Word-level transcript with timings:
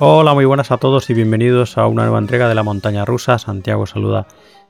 Hola, 0.00 0.32
muy 0.32 0.44
buenas 0.44 0.70
a 0.70 0.76
todos 0.76 1.10
y 1.10 1.14
bienvenidos 1.14 1.76
a 1.76 1.88
una 1.88 2.04
nueva 2.04 2.20
entrega 2.20 2.48
de 2.48 2.54
la 2.54 2.62
montaña 2.62 3.04
rusa. 3.04 3.36
Santiago 3.40 3.84
saluda 3.84 4.28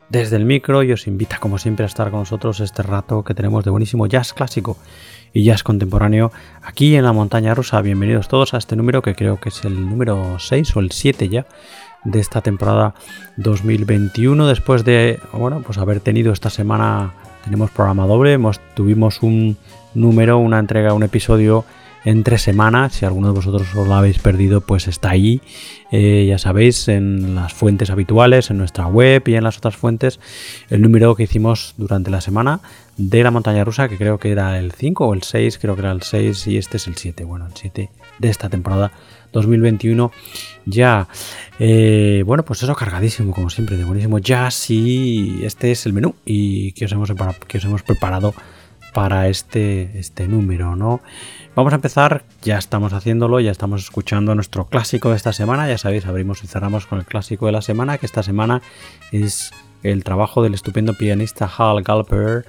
desde 0.09 0.37
el 0.37 0.47
micro 0.47 0.83
y 0.83 0.91
os 0.93 1.07
invita 1.07 1.37
como 1.37 1.59
siempre 1.59 1.85
a 1.85 1.87
estar 1.87 2.11
con 2.11 2.21
nosotros 2.21 2.61
este 2.61 2.83
rato 2.83 3.23
que 3.23 3.35
tenemos 3.35 3.63
de 3.63 3.71
buenísimo 3.71 4.07
jazz 4.07 4.33
clásico 4.33 4.79
y 5.35 5.45
jazz 5.45 5.63
contemporáneo 5.63 6.33
aquí 6.63 6.97
en 6.97 7.05
la 7.05 7.13
montaña 7.13 7.55
rusa. 7.55 7.83
Bienvenidos 7.83 8.27
todos 8.27 8.55
a 8.55 8.57
este 8.57 8.75
número 8.75 9.03
que 9.03 9.15
creo 9.15 9.39
que 9.39 9.51
es 9.51 9.63
el 9.67 9.87
número 9.87 10.39
6 10.39 10.77
o 10.77 10.81
el 10.81 10.93
7 10.93 11.29
ya 11.29 11.45
de 12.05 12.21
esta 12.21 12.41
temporada 12.41 12.95
2021 13.37 14.47
después 14.47 14.83
de 14.87 15.21
bueno 15.35 15.61
pues 15.61 15.77
haber 15.77 16.01
tenido 16.01 16.33
esta 16.33 16.49
semana 16.49 17.13
tenemos 17.45 17.71
programa 17.71 18.07
doble 18.07 18.33
hemos 18.33 18.61
tuvimos 18.75 19.23
un 19.23 19.59
número 19.95 20.39
una 20.39 20.59
entrega 20.59 20.95
un 20.95 21.03
episodio 21.03 21.67
entre 22.05 22.39
semanas. 22.39 22.95
Si 22.95 23.05
alguno 23.05 23.29
de 23.29 23.35
vosotros 23.35 23.67
os 23.75 23.87
lo 23.87 23.95
habéis 23.95 24.19
perdido, 24.19 24.61
pues 24.61 24.89
está 24.89 25.11
ahí. 25.11 25.41
Eh, 25.91 26.27
ya 26.29 26.39
sabéis, 26.39 26.89
en 26.89 27.35
las 27.35 27.53
fuentes 27.53 27.91
habituales, 27.91 28.51
en 28.51 28.59
nuestra 28.59 28.87
web 28.87 29.23
y 29.27 29.35
en 29.35 29.45
las 29.45 29.59
otras 29.59 29.77
fuentes, 29.77 30.21
el 30.69 30.83
número 30.83 31.15
que 31.15 31.25
hicimos 31.25 31.75
durante 31.77 32.11
la 32.11 32.21
semana 32.21 32.61
de 32.97 33.23
la 33.23 33.31
montaña 33.31 33.65
rusa, 33.65 33.89
que 33.89 33.97
creo 33.97 34.19
que 34.19 34.31
era 34.31 34.59
el 34.59 34.73
5 34.73 35.07
o 35.07 35.15
el 35.15 35.23
6, 35.23 35.59
creo 35.59 35.75
que 35.75 35.81
era 35.81 35.93
el 35.93 36.03
6 36.03 36.47
y 36.49 36.59
este 36.59 36.77
es 36.77 36.87
el 36.87 36.97
7. 36.97 37.25
Bueno, 37.25 37.47
el 37.47 37.53
7 37.55 37.91
de 38.19 38.29
esta 38.29 38.49
temporada 38.49 38.93
2021 39.33 40.11
ya. 40.67 41.09
Eh, 41.59 42.23
bueno, 42.27 42.45
pues 42.45 42.63
eso 42.63 42.75
cargadísimo, 42.75 43.33
como 43.33 43.51
siempre, 43.51 43.77
de 43.77 43.85
buenísimo 43.85 44.19
jazz 44.19 44.71
y 44.71 45.41
este 45.45 45.71
es 45.73 45.87
el 45.87 45.93
menú 45.93 46.15
y 46.25 46.73
que 46.73 46.85
os 46.85 46.93
hemos, 46.93 47.13
que 47.47 47.59
os 47.59 47.65
hemos 47.65 47.83
preparado 47.83 48.35
para 48.95 49.29
este, 49.29 49.99
este 49.99 50.27
número, 50.29 50.77
¿no? 50.77 51.01
Vamos 51.59 51.73
a 51.73 51.77
empezar, 51.77 52.23
ya 52.41 52.57
estamos 52.57 52.93
haciéndolo, 52.93 53.41
ya 53.41 53.51
estamos 53.51 53.83
escuchando 53.83 54.33
nuestro 54.37 54.67
clásico 54.67 55.11
de 55.11 55.17
esta 55.17 55.33
semana, 55.33 55.69
ya 55.69 55.77
sabéis, 55.77 56.07
abrimos 56.07 56.45
y 56.45 56.47
cerramos 56.47 56.87
con 56.87 57.01
el 57.01 57.05
clásico 57.05 57.47
de 57.47 57.53
la 57.53 57.63
semana, 57.63 57.99
que 57.99 58.07
esta 58.07 58.23
semana 58.23 58.63
es 59.11 59.51
el 59.83 60.05
trabajo 60.05 60.41
del 60.41 60.55
estupendo 60.55 60.95
pianista 60.95 61.51
Hal 61.59 61.83
Galper, 61.83 62.47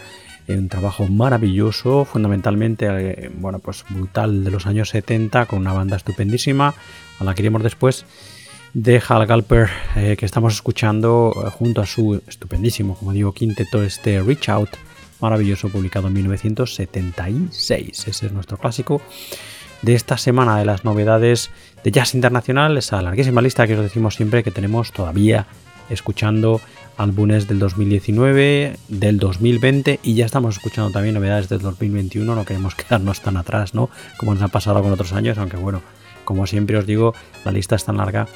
un 0.48 0.70
trabajo 0.70 1.08
maravilloso, 1.08 2.06
fundamentalmente, 2.06 2.86
eh, 2.86 3.32
bueno, 3.34 3.58
pues 3.58 3.84
brutal 3.90 4.44
de 4.44 4.52
los 4.52 4.68
años 4.68 4.90
70, 4.90 5.48
con 5.48 5.58
una 5.58 5.74
banda 5.74 5.98
estupendísima, 5.98 6.76
a 7.20 7.24
la 7.24 7.34
que 7.34 7.42
iremos 7.42 7.64
después, 7.64 8.06
de 8.76 9.02
Hal 9.10 9.26
Galper, 9.26 9.70
eh, 9.96 10.18
que 10.20 10.26
estamos 10.28 10.54
escuchando 10.54 11.34
eh, 11.34 11.50
junto 11.50 11.82
a 11.82 11.88
su 11.88 12.22
estupendísimo, 12.28 12.94
como 12.94 13.12
digo, 13.14 13.34
quinteto, 13.34 13.82
este 13.82 14.22
Reach 14.22 14.50
Out, 14.50 14.70
maravilloso, 15.22 15.70
publicado 15.70 16.08
en 16.08 16.14
1976. 16.14 18.08
Ese 18.08 18.26
es 18.26 18.32
nuestro 18.32 18.58
clásico 18.58 19.02
de 19.82 19.96
esta 19.96 20.18
semana 20.18 20.58
de 20.58 20.66
las 20.66 20.84
novedades 20.84 21.52
de 21.84 21.92
jazz 21.92 22.14
internacional, 22.14 22.78
esa 22.78 23.02
larguísima 23.02 23.42
lista 23.42 23.68
que 23.68 23.76
os 23.76 23.82
decimos 23.82 24.16
siempre 24.16 24.44
que 24.44 24.52
tenemos 24.52 24.92
todavía 24.92 25.48
escuchando 25.90 26.62
álbumes 26.98 27.48
del 27.48 27.60
2019, 27.60 28.78
del 28.90 29.20
2020 29.20 30.02
y 30.04 30.16
ya 30.16 30.26
estamos 30.26 30.58
escuchando 30.58 30.92
también 30.92 31.16
novedades 31.16 31.48
del 31.48 31.60
2021, 31.60 32.36
no 32.36 32.46
queremos 32.46 32.76
quedarnos 32.76 33.22
tan 33.22 33.38
atrás, 33.38 33.74
¿no? 33.74 33.90
Como 34.18 34.34
nos 34.34 34.44
ha 34.44 34.50
pasado 34.50 34.82
con 34.82 34.92
otros 34.92 35.14
años, 35.14 35.38
aunque 35.38 35.58
bueno, 35.58 35.82
como 36.26 36.46
siempre 36.46 36.78
os 36.78 36.86
digo, 36.86 37.14
la 37.46 37.52
lista 37.52 37.76
es 37.76 37.86
tan 37.86 37.98
larga 37.98 38.28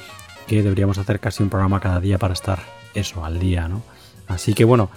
que 0.46 0.62
deberíamos 0.62 0.98
hacer 0.98 1.20
casi 1.20 1.42
un 1.42 1.50
programa 1.50 1.80
cada 1.80 2.00
día 2.00 2.18
para 2.18 2.32
estar 2.32 2.60
eso 2.94 3.24
al 3.24 3.38
día, 3.38 3.68
¿no? 3.68 3.82
Así 4.26 4.54
que 4.54 4.64
bueno, 4.64 4.90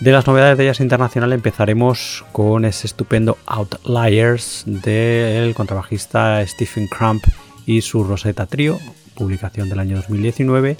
de 0.00 0.12
las 0.12 0.26
novedades 0.26 0.58
de 0.58 0.66
Jazz 0.66 0.80
Internacional 0.80 1.32
empezaremos 1.32 2.24
con 2.32 2.64
ese 2.66 2.86
estupendo 2.86 3.38
Outliers 3.46 4.64
del 4.66 5.54
contrabajista 5.54 6.46
Stephen 6.46 6.86
Crump 6.86 7.24
y 7.64 7.80
su 7.80 8.04
Rosetta 8.04 8.46
Trio, 8.46 8.78
publicación 9.14 9.70
del 9.70 9.78
año 9.78 9.96
2019. 9.96 10.76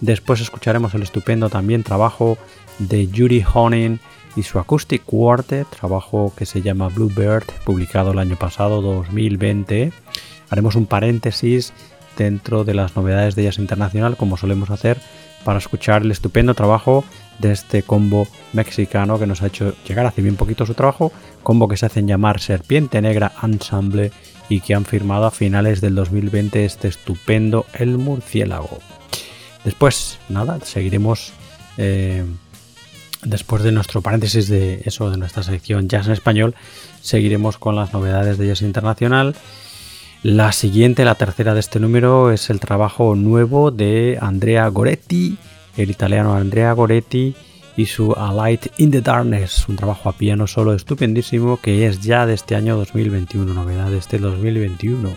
Después 0.00 0.40
escucharemos 0.40 0.94
el 0.94 1.02
estupendo 1.02 1.50
también 1.50 1.82
trabajo 1.82 2.38
de 2.78 3.08
Judy 3.12 3.44
Honing 3.52 3.98
y 4.36 4.44
su 4.44 4.60
Acoustic 4.60 5.04
Quartet, 5.04 5.68
trabajo 5.68 6.32
que 6.36 6.46
se 6.46 6.62
llama 6.62 6.88
Bluebird, 6.88 7.44
publicado 7.64 8.12
el 8.12 8.18
año 8.18 8.36
pasado, 8.36 8.80
2020. 8.80 9.92
Haremos 10.50 10.76
un 10.76 10.86
paréntesis 10.86 11.72
dentro 12.16 12.64
de 12.64 12.74
las 12.74 12.94
novedades 12.94 13.34
de 13.34 13.42
Jazz 13.42 13.58
Internacional, 13.58 14.16
como 14.16 14.36
solemos 14.36 14.70
hacer, 14.70 14.98
para 15.44 15.58
escuchar 15.58 16.02
el 16.02 16.12
estupendo 16.12 16.54
trabajo 16.54 17.04
de 17.42 17.52
este 17.52 17.82
combo 17.82 18.26
mexicano 18.54 19.18
que 19.18 19.26
nos 19.26 19.42
ha 19.42 19.48
hecho 19.48 19.74
llegar 19.86 20.06
hace 20.06 20.22
bien 20.22 20.36
poquito 20.36 20.64
su 20.64 20.74
trabajo, 20.74 21.12
combo 21.42 21.68
que 21.68 21.76
se 21.76 21.86
hacen 21.86 22.08
llamar 22.08 22.40
Serpiente 22.40 23.02
Negra 23.02 23.32
Ensemble 23.42 24.12
y 24.48 24.60
que 24.60 24.74
han 24.74 24.86
firmado 24.86 25.26
a 25.26 25.30
finales 25.30 25.80
del 25.80 25.94
2020 25.94 26.64
este 26.64 26.88
estupendo 26.88 27.66
El 27.74 27.98
Murciélago. 27.98 28.78
Después, 29.64 30.18
nada, 30.28 30.60
seguiremos 30.62 31.32
eh, 31.76 32.24
después 33.24 33.62
de 33.62 33.72
nuestro 33.72 34.02
paréntesis 34.02 34.48
de 34.48 34.82
eso, 34.84 35.10
de 35.10 35.16
nuestra 35.16 35.42
sección 35.42 35.88
Jazz 35.88 36.06
en 36.06 36.12
Español, 36.12 36.54
seguiremos 37.00 37.58
con 37.58 37.76
las 37.76 37.92
novedades 37.92 38.38
de 38.38 38.46
Jazz 38.46 38.62
Internacional. 38.62 39.34
La 40.22 40.52
siguiente, 40.52 41.04
la 41.04 41.16
tercera 41.16 41.54
de 41.54 41.60
este 41.60 41.80
número, 41.80 42.30
es 42.30 42.48
el 42.50 42.60
trabajo 42.60 43.16
nuevo 43.16 43.72
de 43.72 44.18
Andrea 44.20 44.68
Goretti 44.68 45.36
el 45.76 45.90
italiano 45.90 46.34
Andrea 46.34 46.72
Goretti 46.72 47.34
y 47.76 47.86
su 47.86 48.12
A 48.12 48.32
Light 48.32 48.66
in 48.78 48.90
the 48.90 49.00
Darkness, 49.00 49.68
un 49.68 49.76
trabajo 49.76 50.08
a 50.08 50.12
piano 50.12 50.46
solo 50.46 50.74
estupendísimo 50.74 51.58
que 51.60 51.86
es 51.86 52.00
ya 52.00 52.26
de 52.26 52.34
este 52.34 52.54
año 52.54 52.76
2021, 52.76 53.52
novedad 53.54 53.90
de 53.90 53.98
este 53.98 54.18
2021. 54.18 55.10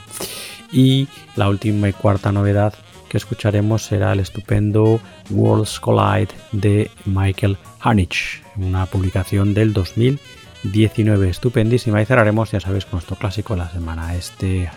Y 0.72 1.08
la 1.36 1.50
última 1.50 1.90
y 1.90 1.94
cuarta 1.94 2.32
novedad 2.32 2.74
que 3.10 3.18
escucharemos 3.18 3.84
será 3.84 4.14
el 4.14 4.20
estupendo 4.20 5.00
Worlds 5.30 5.80
Collide 5.80 6.34
de 6.52 6.90
Michael 7.06 7.58
Hanich, 7.80 8.42
una 8.58 8.86
publicación 8.86 9.54
del 9.54 9.74
2019, 9.74 11.30
estupendísima. 11.30 12.02
Y 12.02 12.06
cerraremos, 12.06 12.52
ya 12.52 12.60
sabéis, 12.60 12.86
con 12.86 12.94
nuestro 12.94 13.16
clásico 13.16 13.54
de 13.54 13.60
la 13.60 13.70
semana, 13.70 14.16
este 14.16 14.70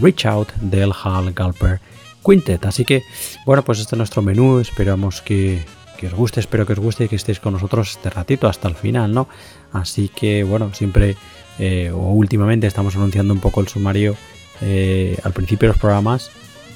Reach 0.00 0.26
Out 0.26 0.52
del 0.60 0.92
Hal 0.92 1.32
Galper 1.32 1.80
Quintet. 2.24 2.64
Así 2.66 2.84
que, 2.84 3.02
bueno, 3.44 3.64
pues 3.64 3.80
este 3.80 3.94
es 3.94 3.98
nuestro 3.98 4.22
menú. 4.22 4.58
Esperamos 4.58 5.22
que, 5.22 5.64
os 6.02 6.14
guste, 6.14 6.40
espero 6.40 6.66
que 6.66 6.74
os 6.74 6.78
guste 6.78 7.04
y 7.04 7.08
que 7.08 7.16
estéis 7.16 7.40
con 7.40 7.54
nosotros 7.54 7.92
este 7.92 8.10
ratito 8.10 8.48
hasta 8.48 8.68
el 8.68 8.74
final, 8.74 9.12
¿no? 9.12 9.28
Así 9.72 10.08
que, 10.08 10.44
bueno, 10.44 10.72
siempre 10.74 11.16
eh, 11.58 11.90
o 11.92 12.10
últimamente 12.10 12.66
estamos 12.66 12.96
anunciando 12.96 13.32
un 13.32 13.40
poco 13.40 13.60
el 13.60 13.68
sumario 13.68 14.16
eh, 14.60 15.18
al 15.24 15.32
principio 15.32 15.68
de 15.68 15.72
los 15.74 15.80
programas. 15.80 16.30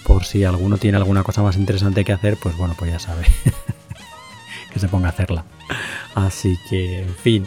Por 0.06 0.24
si 0.24 0.44
alguno 0.44 0.78
tiene 0.78 0.96
alguna 0.96 1.22
cosa 1.22 1.42
más 1.42 1.56
interesante 1.56 2.04
que 2.04 2.12
hacer, 2.12 2.38
pues 2.42 2.56
bueno, 2.56 2.74
pues 2.78 2.90
ya 2.90 2.98
sabe. 2.98 3.26
que 4.72 4.78
se 4.78 4.88
ponga 4.88 5.08
a 5.08 5.10
hacerla. 5.10 5.44
Así 6.14 6.56
que, 6.70 7.02
en 7.02 7.14
fin. 7.14 7.46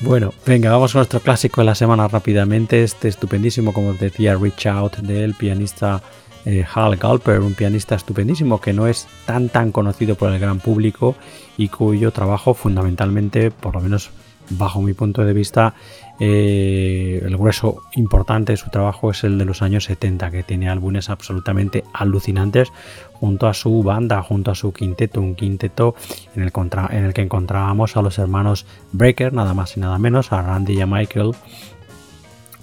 Bueno, 0.00 0.34
venga, 0.44 0.70
vamos 0.70 0.92
con 0.92 1.00
nuestro 1.00 1.20
clásico 1.20 1.60
de 1.60 1.66
la 1.66 1.74
semana 1.74 2.08
rápidamente. 2.08 2.82
Este 2.82 3.08
estupendísimo, 3.08 3.72
como 3.72 3.90
os 3.90 4.00
decía, 4.00 4.36
Reach 4.36 4.66
Out 4.66 4.96
del 4.98 5.34
pianista 5.34 6.02
eh, 6.44 6.64
Hal 6.74 6.96
Galper, 6.96 7.40
un 7.40 7.54
pianista 7.54 7.94
estupendísimo 7.94 8.60
que 8.60 8.72
no 8.72 8.86
es 8.86 9.06
tan 9.26 9.48
tan 9.48 9.72
conocido 9.72 10.14
por 10.14 10.32
el 10.32 10.38
gran 10.38 10.60
público 10.60 11.14
y 11.56 11.68
cuyo 11.68 12.10
trabajo 12.10 12.54
fundamentalmente, 12.54 13.50
por 13.50 13.74
lo 13.74 13.80
menos 13.80 14.10
bajo 14.50 14.82
mi 14.82 14.92
punto 14.92 15.24
de 15.24 15.32
vista, 15.32 15.74
eh, 16.20 17.20
el 17.24 17.36
grueso 17.36 17.82
importante 17.94 18.52
de 18.52 18.56
su 18.56 18.70
trabajo 18.70 19.10
es 19.10 19.24
el 19.24 19.38
de 19.38 19.44
los 19.44 19.62
años 19.62 19.84
70, 19.84 20.30
que 20.30 20.42
tiene 20.42 20.68
álbumes 20.68 21.10
absolutamente 21.10 21.84
alucinantes 21.92 22.72
junto 23.14 23.48
a 23.48 23.54
su 23.54 23.82
banda, 23.82 24.22
junto 24.22 24.50
a 24.50 24.54
su 24.54 24.72
quinteto, 24.72 25.20
un 25.20 25.34
quinteto 25.34 25.94
en 26.36 26.42
el, 26.42 27.12
que 27.14 27.22
encontrábamos 27.22 27.96
a 27.96 28.02
los 28.02 28.18
hermanos 28.18 28.66
Breaker, 28.92 29.32
nada 29.32 29.54
más 29.54 29.76
y 29.76 29.80
nada 29.80 29.98
menos, 29.98 30.32
a 30.32 30.42
Randy 30.42 30.74
y 30.74 30.80
a 30.80 30.86
Michael, 30.86 31.32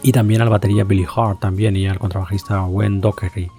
y 0.02 0.12
también 0.12 0.42
al 0.42 0.50
batería 0.50 0.84
Billy 0.84 1.06
Hart 1.14 1.40
también 1.40 1.76
y 1.76 1.88
al 1.88 2.00
contrabajista 2.00 2.64
Wayne 2.64 3.02
Dockery 3.02 3.52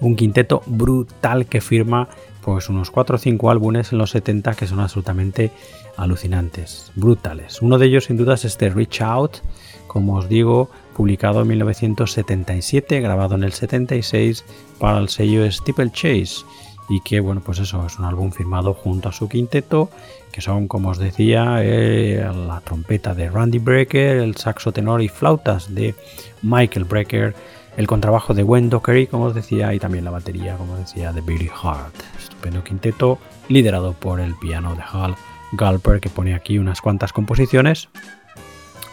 un 0.00 0.16
quinteto 0.16 0.62
brutal 0.66 1.46
que 1.46 1.60
firma 1.60 2.08
pues 2.42 2.68
unos 2.68 2.90
4 2.90 3.16
o 3.16 3.18
5 3.18 3.50
álbumes 3.50 3.92
en 3.92 3.98
los 3.98 4.10
70 4.10 4.54
que 4.54 4.66
son 4.66 4.80
absolutamente 4.80 5.50
alucinantes, 5.96 6.92
brutales. 6.94 7.62
Uno 7.62 7.78
de 7.78 7.86
ellos 7.86 8.04
sin 8.04 8.16
duda 8.16 8.34
es 8.34 8.44
este 8.44 8.68
Reach 8.68 9.00
Out, 9.00 9.38
como 9.86 10.16
os 10.16 10.28
digo, 10.28 10.68
publicado 10.94 11.42
en 11.42 11.48
1977, 11.48 13.00
grabado 13.00 13.34
en 13.34 13.44
el 13.44 13.52
76 13.52 14.44
para 14.78 14.98
el 14.98 15.08
sello 15.08 15.50
Steeple 15.50 15.90
Chase 15.92 16.44
y 16.88 17.00
que 17.00 17.20
bueno 17.20 17.40
pues 17.44 17.58
eso 17.60 17.86
es 17.86 17.98
un 17.98 18.04
álbum 18.04 18.30
firmado 18.30 18.74
junto 18.74 19.08
a 19.08 19.12
su 19.12 19.28
quinteto 19.28 19.88
que 20.30 20.40
son 20.40 20.68
como 20.68 20.90
os 20.90 20.98
decía 20.98 21.58
eh, 21.62 22.28
la 22.46 22.60
trompeta 22.60 23.14
de 23.14 23.30
Randy 23.30 23.58
Brecker 23.58 24.18
el 24.18 24.36
saxo 24.36 24.72
tenor 24.72 25.00
y 25.00 25.08
flautas 25.08 25.74
de 25.74 25.94
Michael 26.42 26.84
Brecker 26.84 27.34
el 27.76 27.86
contrabajo 27.86 28.34
de 28.34 28.44
Wayne 28.44 28.68
Dockery, 28.68 29.06
como 29.06 29.24
os 29.24 29.34
decía, 29.34 29.74
y 29.74 29.78
también 29.78 30.04
la 30.04 30.10
batería, 30.10 30.56
como 30.56 30.76
decía, 30.76 31.12
de 31.12 31.20
Billy 31.20 31.50
Hart. 31.62 31.94
Estupendo 32.18 32.62
quinteto, 32.62 33.18
liderado 33.48 33.92
por 33.92 34.20
el 34.20 34.34
piano 34.36 34.74
de 34.74 34.82
Hal 34.82 35.16
Galper, 35.52 36.00
que 36.00 36.08
pone 36.08 36.34
aquí 36.34 36.58
unas 36.58 36.80
cuantas 36.80 37.12
composiciones 37.12 37.88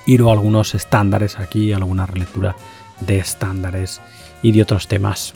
y 0.06 0.18
luego 0.18 0.32
algunos 0.32 0.74
estándares 0.74 1.40
aquí, 1.40 1.74
alguna 1.74 2.06
relectura 2.06 2.56
de 3.02 3.20
estándares 3.20 4.02
y 4.42 4.52
de 4.52 4.62
otros 4.62 4.88
temas. 4.88 5.34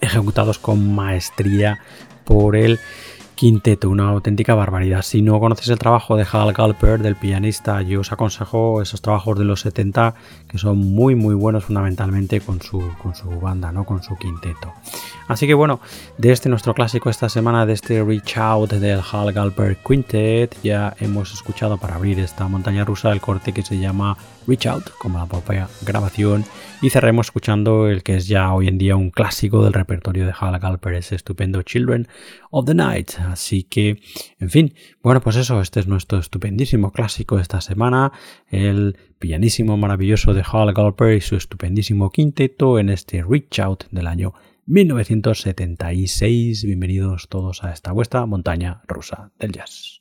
ejecutados 0.00 0.60
con 0.60 0.94
maestría 0.94 1.80
por 2.24 2.54
el 2.54 2.78
quinteto, 3.38 3.88
una 3.88 4.08
auténtica 4.08 4.56
barbaridad. 4.56 5.02
Si 5.02 5.22
no 5.22 5.38
conoces 5.38 5.68
el 5.68 5.78
trabajo 5.78 6.16
de 6.16 6.26
Hal 6.28 6.52
Galper, 6.52 7.00
del 7.00 7.14
pianista, 7.14 7.82
yo 7.82 8.00
os 8.00 8.10
aconsejo 8.10 8.82
esos 8.82 9.00
trabajos 9.00 9.38
de 9.38 9.44
los 9.44 9.60
70 9.60 10.16
que 10.48 10.58
son 10.58 10.78
muy 10.78 11.14
muy 11.14 11.36
buenos 11.36 11.64
fundamentalmente 11.64 12.40
con 12.40 12.60
su, 12.60 12.82
con 13.00 13.14
su 13.14 13.28
banda, 13.38 13.70
¿no? 13.70 13.84
con 13.84 14.02
su 14.02 14.16
quinteto. 14.16 14.72
Así 15.28 15.46
que 15.46 15.54
bueno, 15.54 15.78
de 16.16 16.32
este 16.32 16.48
nuestro 16.48 16.74
clásico 16.74 17.10
esta 17.10 17.28
semana, 17.28 17.64
de 17.64 17.74
este 17.74 18.02
Reach 18.02 18.38
Out 18.38 18.72
del 18.72 19.00
Hal 19.12 19.32
Galper 19.32 19.76
Quintet, 19.76 20.56
ya 20.64 20.96
hemos 20.98 21.32
escuchado 21.32 21.78
para 21.78 21.94
abrir 21.94 22.18
esta 22.18 22.48
montaña 22.48 22.84
rusa 22.84 23.12
el 23.12 23.20
corte 23.20 23.52
que 23.52 23.62
se 23.62 23.78
llama 23.78 24.16
Reach 24.48 24.66
Out, 24.66 24.90
como 24.98 25.18
la 25.18 25.26
propia 25.26 25.68
grabación, 25.82 26.44
y 26.80 26.88
cerremos 26.88 27.26
escuchando 27.26 27.88
el 27.88 28.02
que 28.02 28.16
es 28.16 28.26
ya 28.26 28.52
hoy 28.54 28.68
en 28.68 28.78
día 28.78 28.96
un 28.96 29.10
clásico 29.10 29.62
del 29.62 29.74
repertorio 29.74 30.24
de 30.24 30.32
Hal 30.38 30.58
Galper, 30.58 30.94
ese 30.94 31.14
estupendo 31.14 31.62
Children 31.62 32.08
of 32.50 32.64
the 32.64 32.74
Night. 32.74 33.10
Así 33.28 33.62
que, 33.64 34.00
en 34.38 34.50
fin, 34.50 34.74
bueno, 35.02 35.20
pues 35.20 35.36
eso, 35.36 35.60
este 35.60 35.80
es 35.80 35.86
nuestro 35.86 36.18
estupendísimo 36.18 36.92
clásico 36.92 37.36
de 37.36 37.42
esta 37.42 37.60
semana, 37.60 38.12
el 38.50 38.96
pianísimo 39.18 39.76
maravilloso 39.76 40.34
de 40.34 40.42
Hal 40.50 40.72
Galper 40.72 41.16
y 41.16 41.20
su 41.20 41.36
estupendísimo 41.36 42.10
quinteto 42.10 42.78
en 42.78 42.88
este 42.88 43.22
Reach 43.22 43.58
Out 43.60 43.84
del 43.90 44.06
año 44.06 44.34
1976. 44.66 46.64
Bienvenidos 46.64 47.28
todos 47.28 47.64
a 47.64 47.72
esta 47.72 47.92
vuestra 47.92 48.26
montaña 48.26 48.82
rusa 48.86 49.32
del 49.38 49.52
jazz. 49.52 49.97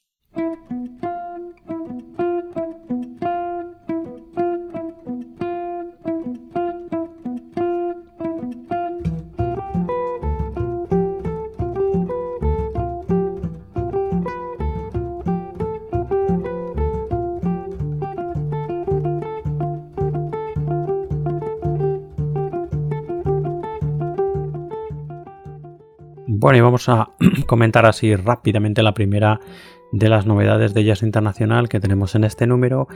Bueno, 26.47 26.59
y 26.59 26.61
vamos 26.61 26.87
a 26.87 27.09
comentar 27.45 27.85
así 27.85 28.15
rápidamente 28.15 28.81
la 28.81 28.93
primera 28.93 29.41
de 29.91 30.07
las 30.07 30.25
novedades 30.25 30.73
de 30.73 30.85
Jazz 30.85 31.03
Internacional 31.03 31.67
que 31.67 31.81
tenemos 31.81 32.15
en 32.15 32.23
este 32.23 32.47
número. 32.47 32.87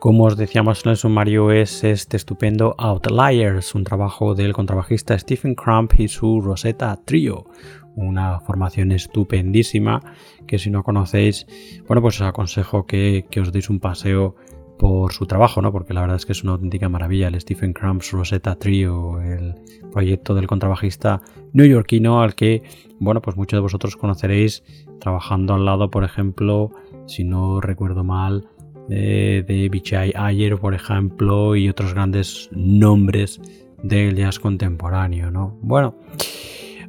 Como 0.00 0.24
os 0.24 0.36
decíamos 0.36 0.84
en 0.84 0.90
el 0.90 0.96
sumario, 0.96 1.52
es 1.52 1.84
este 1.84 2.16
estupendo 2.16 2.74
Outliers, 2.78 3.76
un 3.76 3.84
trabajo 3.84 4.34
del 4.34 4.52
contrabajista 4.52 5.16
Stephen 5.16 5.54
Crump 5.54 5.92
y 6.00 6.08
su 6.08 6.40
Rosetta 6.40 6.98
Trio. 7.04 7.46
Una 7.94 8.40
formación 8.40 8.90
estupendísima 8.90 10.02
que 10.48 10.58
si 10.58 10.70
no 10.70 10.82
conocéis, 10.82 11.46
bueno, 11.86 12.02
pues 12.02 12.20
os 12.20 12.26
aconsejo 12.26 12.86
que, 12.86 13.26
que 13.30 13.40
os 13.40 13.52
deis 13.52 13.70
un 13.70 13.78
paseo 13.78 14.34
por 14.78 15.12
su 15.12 15.26
trabajo, 15.26 15.62
¿no? 15.62 15.72
Porque 15.72 15.94
la 15.94 16.02
verdad 16.02 16.16
es 16.16 16.26
que 16.26 16.32
es 16.32 16.42
una 16.42 16.52
auténtica 16.52 16.88
maravilla 16.88 17.28
el 17.28 17.40
Stephen 17.40 17.72
Crump's 17.72 18.12
Rosetta 18.12 18.56
Trio, 18.56 19.20
el 19.20 19.54
proyecto 19.90 20.34
del 20.34 20.46
contrabajista 20.46 21.22
neoyorquino 21.52 22.20
al 22.20 22.34
que, 22.34 22.62
bueno, 22.98 23.22
pues 23.22 23.36
muchos 23.36 23.56
de 23.56 23.62
vosotros 23.62 23.96
conoceréis 23.96 24.62
trabajando 25.00 25.54
al 25.54 25.64
lado, 25.64 25.90
por 25.90 26.04
ejemplo, 26.04 26.70
si 27.06 27.24
no 27.24 27.60
recuerdo 27.60 28.04
mal, 28.04 28.48
de 28.88 29.68
Bichai 29.70 30.12
Ayer, 30.14 30.58
por 30.58 30.74
ejemplo, 30.74 31.56
y 31.56 31.68
otros 31.68 31.92
grandes 31.94 32.48
nombres 32.52 33.40
del 33.82 34.14
jazz 34.14 34.38
contemporáneo, 34.38 35.30
¿no? 35.30 35.58
Bueno, 35.60 35.96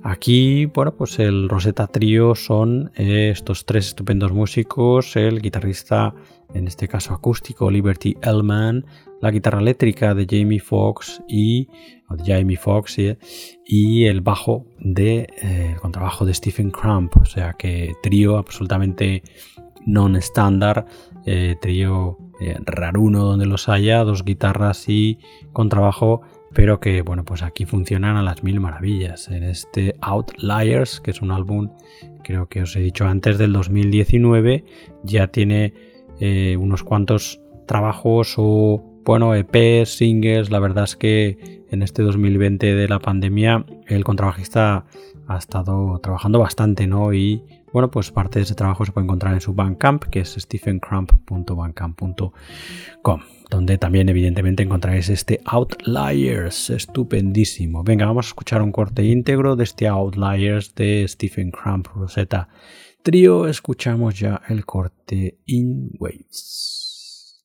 Aquí, 0.03 0.65
bueno, 0.67 0.95
pues 0.95 1.19
el 1.19 1.49
Rosetta 1.49 1.88
Trio 1.88 2.36
son 2.36 2.91
eh, 2.95 3.29
estos 3.31 3.65
tres 3.65 3.88
estupendos 3.88 4.31
músicos, 4.31 5.15
el 5.15 5.41
guitarrista 5.41 6.13
en 6.53 6.67
este 6.67 6.88
caso 6.88 7.13
acústico 7.13 7.69
Liberty 7.69 8.15
Ellman, 8.21 8.86
la 9.21 9.31
guitarra 9.31 9.60
eléctrica 9.60 10.13
de 10.13 10.25
Jamie 10.29 10.60
Foxx 10.60 11.21
y, 11.27 11.67
Jamie 12.25 12.57
Foxx 12.57 12.97
y 13.65 14.05
el 14.05 14.21
bajo 14.21 14.65
de 14.79 15.27
eh, 15.41 15.71
el 15.73 15.79
contrabajo 15.79 16.25
de 16.25 16.33
Stephen 16.33 16.71
Crump, 16.71 17.17
o 17.17 17.25
sea 17.25 17.53
que 17.53 17.93
trío 18.01 18.38
absolutamente 18.38 19.23
non 19.88 20.19
estándar, 20.19 20.83
eh, 21.23 21.55
trío 21.63 22.19
eh, 22.43 22.60
raruno 22.60 23.23
donde 23.23 23.47
los 23.47 23.69
haya, 23.71 24.03
dos 24.03 24.23
guitarras 24.23 24.88
y 24.89 25.19
contrabajo, 25.53 26.21
pero 26.58 26.80
que 26.80 27.04
bueno 27.04 27.24
pues 27.24 27.43
aquí 27.43 27.65
funcionan 27.65 28.17
a 28.17 28.24
las 28.24 28.41
mil 28.41 28.60
maravillas. 28.60 29.28
En 29.28 29.43
este 29.43 29.96
Outliers, 30.02 31.00
que 31.02 31.12
es 31.12 31.22
un 31.22 31.30
álbum 31.30 31.70
creo 32.24 32.50
que 32.50 32.63
os 32.63 32.76
he 32.76 32.80
dicho 32.80 33.06
antes 33.06 33.38
del 33.38 33.54
2019, 33.54 34.65
ya 35.04 35.28
tiene 35.28 35.76
eh, 36.20 36.58
unos 36.58 36.84
cuantos 36.84 37.39
trabajos 37.67 38.34
o, 38.38 38.84
bueno, 39.06 39.36
EPs, 39.36 39.98
singles. 39.98 40.50
La 40.50 40.58
verdad 40.58 40.86
es 40.86 40.96
que 40.96 41.63
en 41.70 41.84
este 41.84 42.02
2020 42.02 42.74
de 42.74 42.88
la 42.88 42.98
pandemia 42.98 43.63
el 43.86 44.04
contrabajista 44.04 44.86
ha 45.28 45.38
estado 45.38 46.00
trabajando 46.00 46.39
bastante, 46.39 46.88
¿no? 46.88 47.13
Y 47.13 47.43
bueno, 47.73 47.91
pues 47.91 48.12
parte 48.12 48.39
de 48.39 48.43
ese 48.43 48.56
trabajo 48.56 48.86
se 48.86 48.91
puede 48.91 49.06
encontrar 49.06 49.34
en 49.34 49.41
su 49.41 49.53
Bandcamp, 49.53 50.06
que 50.06 50.21
es 50.21 50.36
stephencrump.bandcamp.com, 50.39 53.21
donde 53.49 53.77
también 53.77 54.08
evidentemente 54.10 54.63
encontraréis 54.63 55.10
este 55.10 55.41
Outliers, 55.45 56.69
estupendísimo. 56.69 57.84
Venga, 57.84 58.06
vamos 58.06 58.27
a 58.27 58.30
escuchar 58.30 58.62
un 58.62 58.71
corte 58.71 59.03
íntegro 59.03 59.56
de 59.56 59.63
este 59.63 59.88
Outliers 59.88 60.75
de 60.75 61.08
Stephen 61.08 61.49
Crump 61.51 61.88
Rosetta 61.88 62.49
trío 63.08 63.47
escuchamos 63.47 64.19
ya 64.19 64.41
el 64.49 64.65
corte 64.65 65.39
In 65.45 65.91
Waves. 65.97 67.41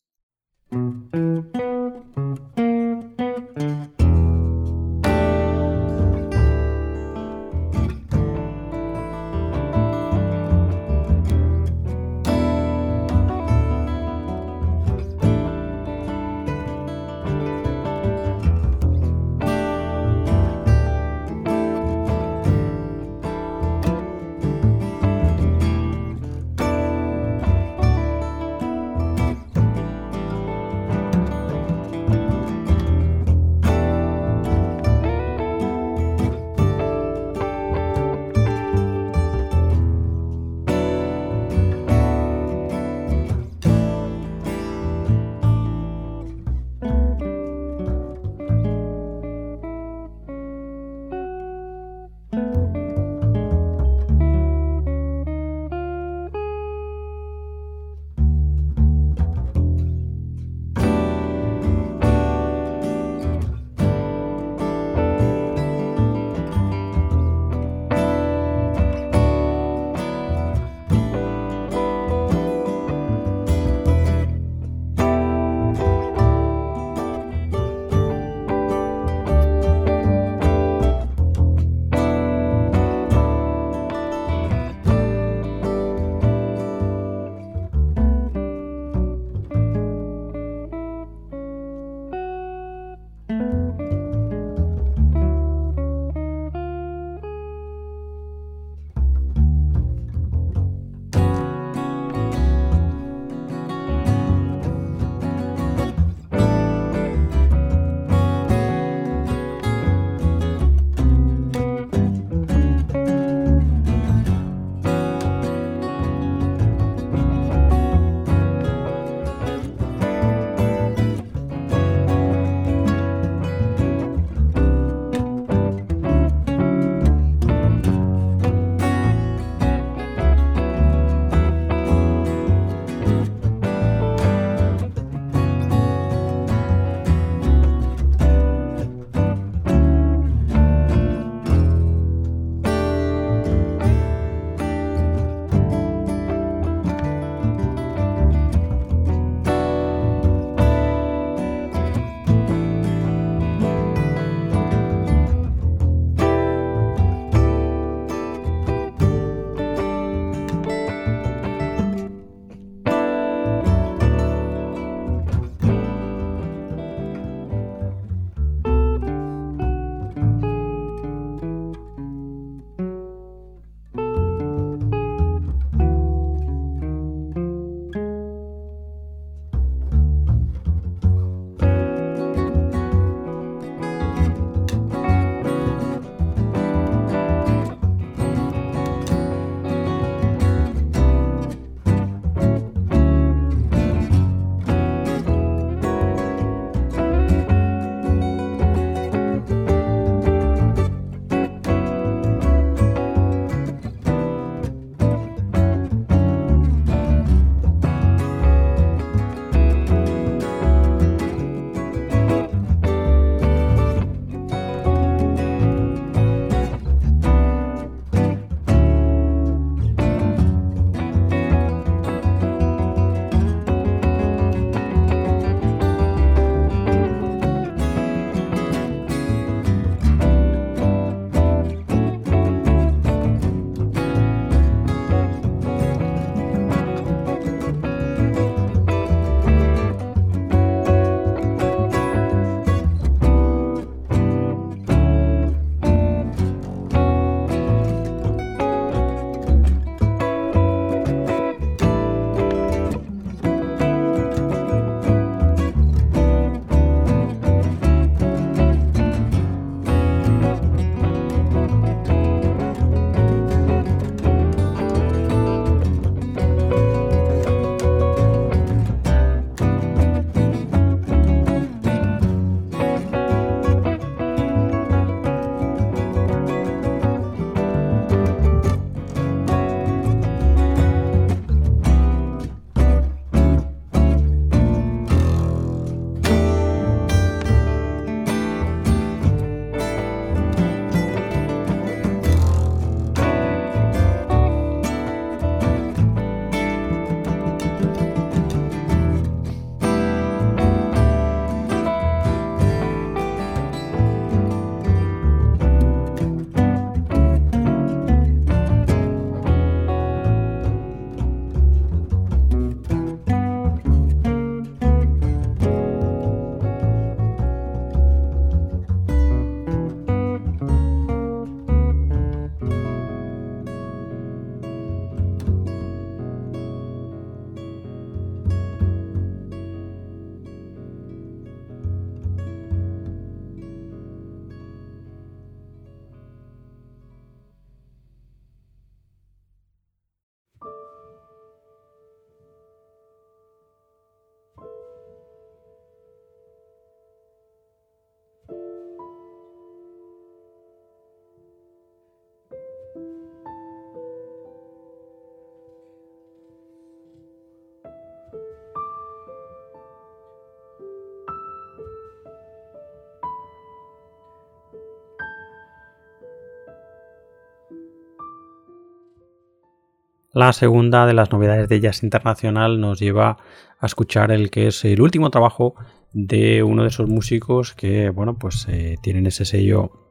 La 370.35 370.55
segunda 370.55 371.05
de 371.05 371.13
las 371.13 371.31
novedades 371.31 371.69
de 371.69 371.81
Jazz 371.81 372.03
Internacional 372.03 372.81
nos 372.81 372.99
lleva 372.99 373.37
a 373.79 373.87
escuchar 373.87 374.33
el 374.33 374.51
que 374.51 374.69
es 374.69 374.83
el 374.87 375.03
último 375.03 375.31
trabajo 375.31 375.75
de 376.15 376.63
uno 376.63 376.83
de 376.83 376.89
esos 376.89 377.07
músicos 377.07 377.75
que, 377.75 378.09
bueno, 378.09 378.39
pues 378.39 378.67
eh, 378.71 378.97
tienen 379.03 379.27
ese 379.27 379.45
sello 379.45 380.09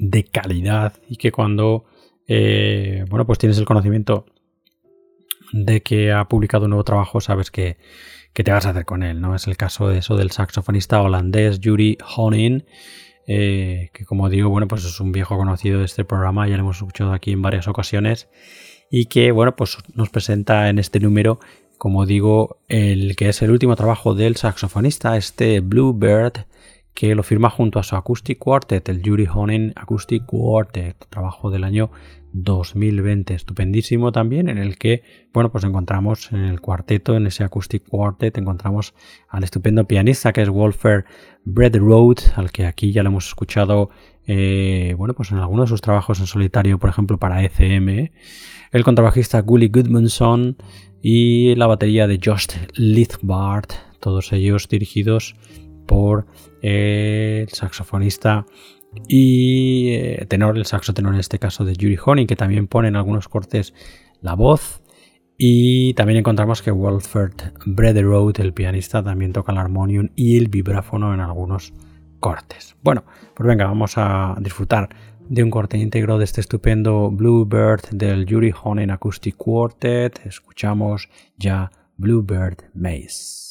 de 0.00 0.24
calidad 0.24 0.94
y 1.08 1.16
que 1.16 1.30
cuando, 1.30 1.84
eh, 2.26 3.04
bueno, 3.08 3.24
pues 3.24 3.38
tienes 3.38 3.58
el 3.58 3.66
conocimiento 3.66 4.26
de 5.52 5.82
que 5.82 6.10
ha 6.10 6.24
publicado 6.26 6.64
un 6.64 6.70
nuevo 6.70 6.84
trabajo, 6.84 7.20
sabes 7.20 7.50
que, 7.52 7.76
te 8.32 8.50
vas 8.50 8.64
a 8.64 8.70
hacer 8.70 8.86
con 8.86 9.02
él, 9.02 9.20
¿no? 9.20 9.34
Es 9.34 9.46
el 9.48 9.58
caso 9.58 9.88
de 9.88 9.98
eso 9.98 10.16
del 10.16 10.30
saxofonista 10.30 11.02
holandés 11.02 11.60
Yuri 11.60 11.98
Honin, 12.16 12.64
eh, 13.26 13.90
que 13.92 14.06
como 14.06 14.30
digo, 14.30 14.48
bueno, 14.48 14.66
pues 14.66 14.84
es 14.86 14.98
un 14.98 15.12
viejo 15.12 15.36
conocido 15.36 15.80
de 15.80 15.84
este 15.84 16.06
programa, 16.06 16.48
ya 16.48 16.56
lo 16.56 16.62
hemos 16.62 16.78
escuchado 16.78 17.12
aquí 17.12 17.32
en 17.32 17.42
varias 17.42 17.68
ocasiones, 17.68 18.30
y 18.90 19.06
que, 19.06 19.30
bueno, 19.30 19.54
pues 19.54 19.78
nos 19.94 20.10
presenta 20.10 20.68
en 20.68 20.78
este 20.78 20.98
número, 20.98 21.38
como 21.78 22.04
digo, 22.04 22.58
el 22.68 23.14
que 23.16 23.28
es 23.28 23.40
el 23.40 23.52
último 23.52 23.76
trabajo 23.76 24.14
del 24.14 24.36
saxofonista, 24.36 25.16
este 25.16 25.60
Bluebird, 25.60 26.44
que 26.92 27.14
lo 27.14 27.22
firma 27.22 27.48
junto 27.48 27.78
a 27.78 27.84
su 27.84 27.94
Acoustic 27.94 28.38
Quartet, 28.38 28.88
el 28.88 29.00
Yuri 29.00 29.26
Honin 29.32 29.72
Acoustic 29.76 30.26
Quartet, 30.26 30.96
trabajo 31.08 31.50
del 31.50 31.64
año 31.64 31.90
2020, 32.32 33.34
estupendísimo 33.34 34.12
también, 34.12 34.48
en 34.48 34.58
el 34.58 34.76
que, 34.76 35.02
bueno, 35.32 35.50
pues 35.50 35.64
encontramos 35.64 36.32
en 36.32 36.40
el 36.40 36.60
cuarteto, 36.60 37.16
en 37.16 37.26
ese 37.26 37.44
Acoustic 37.44 37.84
Quartet, 37.88 38.36
encontramos 38.38 38.94
al 39.28 39.44
estupendo 39.44 39.86
pianista 39.86 40.32
que 40.32 40.42
es 40.42 40.48
Wolfer 40.48 41.04
Road, 41.46 42.18
al 42.34 42.50
que 42.50 42.66
aquí 42.66 42.92
ya 42.92 43.02
lo 43.02 43.10
hemos 43.10 43.28
escuchado, 43.28 43.90
eh, 44.26 44.94
bueno, 44.96 45.14
pues 45.14 45.32
en 45.32 45.38
algunos 45.38 45.66
de 45.66 45.70
sus 45.70 45.80
trabajos 45.80 46.20
en 46.20 46.26
solitario, 46.26 46.78
por 46.78 46.90
ejemplo, 46.90 47.18
para 47.18 47.42
ECM, 47.44 48.10
el 48.72 48.84
contrabajista 48.84 49.40
Gully 49.40 49.68
Goodmanson 49.68 50.56
y 51.02 51.54
la 51.56 51.66
batería 51.66 52.06
de 52.06 52.20
Josh 52.22 52.46
Lithbard, 52.74 53.68
todos 54.00 54.32
ellos 54.32 54.68
dirigidos 54.68 55.34
por 55.86 56.26
el 56.62 57.48
saxofonista 57.48 58.46
y 59.08 59.90
eh, 59.90 60.26
tenor, 60.28 60.56
el 60.56 60.66
saxo 60.66 60.94
tenor 60.94 61.14
en 61.14 61.20
este 61.20 61.38
caso 61.38 61.64
de 61.64 61.74
Yuri 61.74 61.98
Honey, 62.04 62.26
que 62.26 62.36
también 62.36 62.66
pone 62.66 62.88
en 62.88 62.96
algunos 62.96 63.28
cortes 63.28 63.74
la 64.20 64.34
voz. 64.34 64.82
Y 65.42 65.94
también 65.94 66.18
encontramos 66.18 66.60
que 66.60 66.70
Wolfert 66.70 67.54
Brederoth, 67.64 68.40
el 68.40 68.52
pianista, 68.52 69.02
también 69.02 69.32
toca 69.32 69.52
el 69.52 69.58
armonium 69.58 70.10
y 70.14 70.36
el 70.36 70.48
vibráfono 70.48 71.14
en 71.14 71.20
algunos 71.20 71.72
cortes. 72.20 72.76
Bueno, 72.82 73.04
pues 73.34 73.46
venga, 73.46 73.66
vamos 73.66 73.94
a 73.96 74.36
disfrutar 74.40 74.88
de 75.28 75.42
un 75.42 75.50
corte 75.50 75.78
íntegro 75.78 76.18
de 76.18 76.24
este 76.24 76.40
estupendo 76.40 77.10
Bluebird 77.10 77.88
del 77.90 78.26
Yuri 78.26 78.52
Honen 78.62 78.90
Acoustic 78.90 79.36
Quartet. 79.36 80.20
Escuchamos 80.26 81.08
ya 81.36 81.70
Bluebird 81.96 82.64
Maze. 82.74 83.50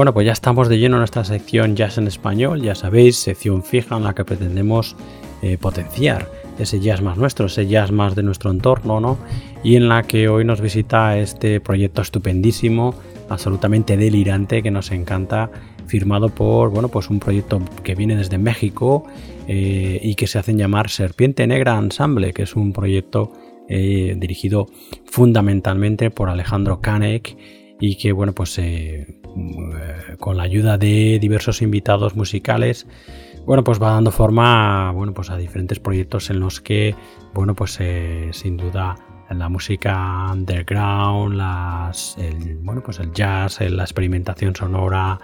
Bueno, 0.00 0.14
pues 0.14 0.24
ya 0.24 0.32
estamos 0.32 0.70
de 0.70 0.78
lleno 0.78 0.96
en 0.96 1.00
nuestra 1.00 1.24
sección 1.24 1.76
Jazz 1.76 1.98
en 1.98 2.06
Español, 2.06 2.62
ya 2.62 2.74
sabéis, 2.74 3.16
sección 3.16 3.62
fija 3.62 3.98
en 3.98 4.04
la 4.04 4.14
que 4.14 4.24
pretendemos 4.24 4.96
eh, 5.42 5.58
potenciar 5.58 6.26
ese 6.58 6.80
jazz 6.80 7.02
más 7.02 7.18
nuestro, 7.18 7.44
ese 7.44 7.66
jazz 7.66 7.92
más 7.92 8.14
de 8.14 8.22
nuestro 8.22 8.50
entorno, 8.50 8.98
¿no? 8.98 9.18
Y 9.62 9.76
en 9.76 9.90
la 9.90 10.04
que 10.04 10.30
hoy 10.30 10.46
nos 10.46 10.62
visita 10.62 11.18
este 11.18 11.60
proyecto 11.60 12.00
estupendísimo, 12.00 12.94
absolutamente 13.28 13.98
delirante, 13.98 14.62
que 14.62 14.70
nos 14.70 14.90
encanta, 14.90 15.50
firmado 15.86 16.30
por, 16.30 16.70
bueno, 16.70 16.88
pues 16.88 17.10
un 17.10 17.20
proyecto 17.20 17.60
que 17.82 17.94
viene 17.94 18.16
desde 18.16 18.38
México 18.38 19.04
eh, 19.48 20.00
y 20.02 20.14
que 20.14 20.26
se 20.26 20.38
hacen 20.38 20.56
llamar 20.56 20.88
Serpiente 20.88 21.46
Negra 21.46 21.76
Ensemble, 21.76 22.32
que 22.32 22.44
es 22.44 22.56
un 22.56 22.72
proyecto 22.72 23.34
eh, 23.68 24.16
dirigido 24.16 24.66
fundamentalmente 25.04 26.10
por 26.10 26.30
Alejandro 26.30 26.80
Kanek 26.80 27.59
y 27.80 27.96
que, 27.96 28.12
bueno, 28.12 28.32
pues 28.34 28.58
eh, 28.58 29.20
con 30.18 30.36
la 30.36 30.44
ayuda 30.44 30.78
de 30.78 31.18
diversos 31.20 31.62
invitados 31.62 32.14
musicales, 32.14 32.86
bueno, 33.46 33.64
pues 33.64 33.82
va 33.82 33.92
dando 33.92 34.12
forma, 34.12 34.92
bueno, 34.92 35.14
pues 35.14 35.30
a 35.30 35.36
diferentes 35.36 35.80
proyectos 35.80 36.30
en 36.30 36.40
los 36.40 36.60
que, 36.60 36.94
bueno, 37.34 37.54
pues 37.54 37.78
eh, 37.80 38.28
sin 38.32 38.56
duda 38.56 38.96
la 39.30 39.48
música 39.48 40.26
underground, 40.32 41.36
las, 41.36 42.16
el, 42.18 42.56
bueno, 42.58 42.82
pues 42.82 42.98
el 42.98 43.12
jazz, 43.12 43.60
la 43.60 43.84
experimentación 43.84 44.54
sonora, 44.54 45.18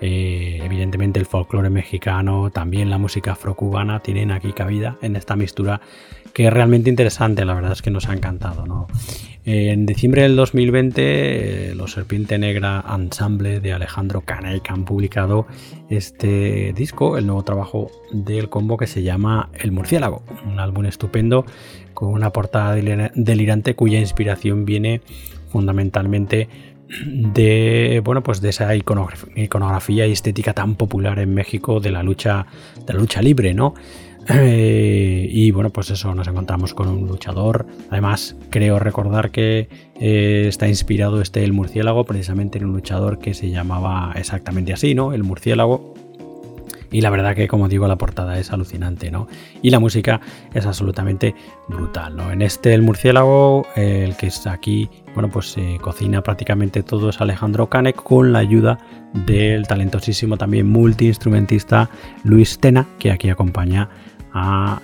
eh, 0.00 0.58
evidentemente 0.64 1.20
el 1.20 1.26
folclore 1.26 1.70
mexicano, 1.70 2.50
también 2.50 2.90
la 2.90 2.98
música 2.98 3.32
afrocubana 3.32 4.00
tienen 4.00 4.32
aquí 4.32 4.52
cabida 4.52 4.98
en 5.00 5.14
esta 5.14 5.36
mistura 5.36 5.80
que 6.32 6.46
es 6.46 6.52
realmente 6.52 6.90
interesante, 6.90 7.44
la 7.44 7.54
verdad 7.54 7.72
es 7.72 7.82
que 7.82 7.90
nos 7.90 8.08
ha 8.08 8.14
encantado. 8.14 8.66
¿no? 8.66 8.86
En 9.44 9.86
diciembre 9.86 10.22
del 10.22 10.36
2020, 10.36 11.02
eh, 11.70 11.74
los 11.74 11.92
Serpiente 11.92 12.38
Negra 12.38 12.84
Ensemble 12.94 13.58
de 13.58 13.72
Alejandro 13.72 14.20
Canek 14.20 14.70
han 14.70 14.84
publicado 14.84 15.46
este 15.90 16.72
disco, 16.74 17.18
el 17.18 17.26
nuevo 17.26 17.42
trabajo 17.42 17.90
del 18.12 18.48
combo 18.48 18.76
que 18.76 18.86
se 18.86 19.02
llama 19.02 19.50
El 19.52 19.72
Murciélago, 19.72 20.22
un 20.46 20.60
álbum 20.60 20.86
estupendo 20.86 21.44
con 21.92 22.10
una 22.10 22.30
portada 22.30 22.74
delirante 22.74 23.74
cuya 23.74 23.98
inspiración 23.98 24.64
viene 24.64 25.00
fundamentalmente 25.50 26.48
de 27.06 28.02
bueno 28.04 28.22
pues 28.22 28.40
de 28.40 28.50
esa 28.50 28.74
iconografía 28.76 30.06
y 30.06 30.12
estética 30.12 30.52
tan 30.52 30.74
popular 30.76 31.18
en 31.18 31.32
México 31.32 31.80
de 31.80 31.90
la 31.90 32.02
lucha 32.02 32.46
de 32.86 32.92
la 32.92 32.98
lucha 32.98 33.22
libre 33.22 33.54
no 33.54 33.74
eh, 34.28 35.26
y 35.30 35.50
bueno, 35.50 35.70
pues 35.70 35.90
eso, 35.90 36.14
nos 36.14 36.28
encontramos 36.28 36.74
con 36.74 36.88
un 36.88 37.06
luchador. 37.06 37.66
Además, 37.90 38.36
creo 38.50 38.78
recordar 38.78 39.30
que 39.30 39.68
eh, 40.00 40.44
está 40.48 40.68
inspirado 40.68 41.20
este 41.20 41.44
El 41.44 41.52
Murciélago 41.52 42.04
precisamente 42.04 42.58
en 42.58 42.66
un 42.66 42.72
luchador 42.72 43.18
que 43.18 43.34
se 43.34 43.50
llamaba 43.50 44.12
exactamente 44.16 44.72
así, 44.72 44.94
¿no? 44.94 45.12
El 45.12 45.24
Murciélago. 45.24 45.94
Y 46.90 47.00
la 47.00 47.08
verdad 47.08 47.34
que, 47.34 47.48
como 47.48 47.68
digo, 47.68 47.88
la 47.88 47.96
portada 47.96 48.38
es 48.38 48.52
alucinante, 48.52 49.10
¿no? 49.10 49.26
Y 49.62 49.70
la 49.70 49.80
música 49.80 50.20
es 50.52 50.66
absolutamente 50.66 51.34
brutal, 51.66 52.14
¿no? 52.14 52.30
En 52.30 52.42
este 52.42 52.74
El 52.74 52.82
Murciélago, 52.82 53.66
el 53.76 54.14
que 54.16 54.26
está 54.26 54.52
aquí, 54.52 54.90
bueno, 55.14 55.30
pues 55.30 55.52
se 55.52 55.78
cocina 55.80 56.22
prácticamente 56.22 56.82
todo 56.82 57.08
es 57.08 57.20
Alejandro 57.22 57.70
Canek 57.70 57.96
con 57.96 58.34
la 58.34 58.40
ayuda 58.40 58.78
del 59.26 59.66
talentosísimo 59.66 60.36
también 60.36 60.68
multiinstrumentista 60.68 61.88
Luis 62.24 62.58
Tena, 62.58 62.86
que 62.98 63.10
aquí 63.10 63.30
acompaña 63.30 63.88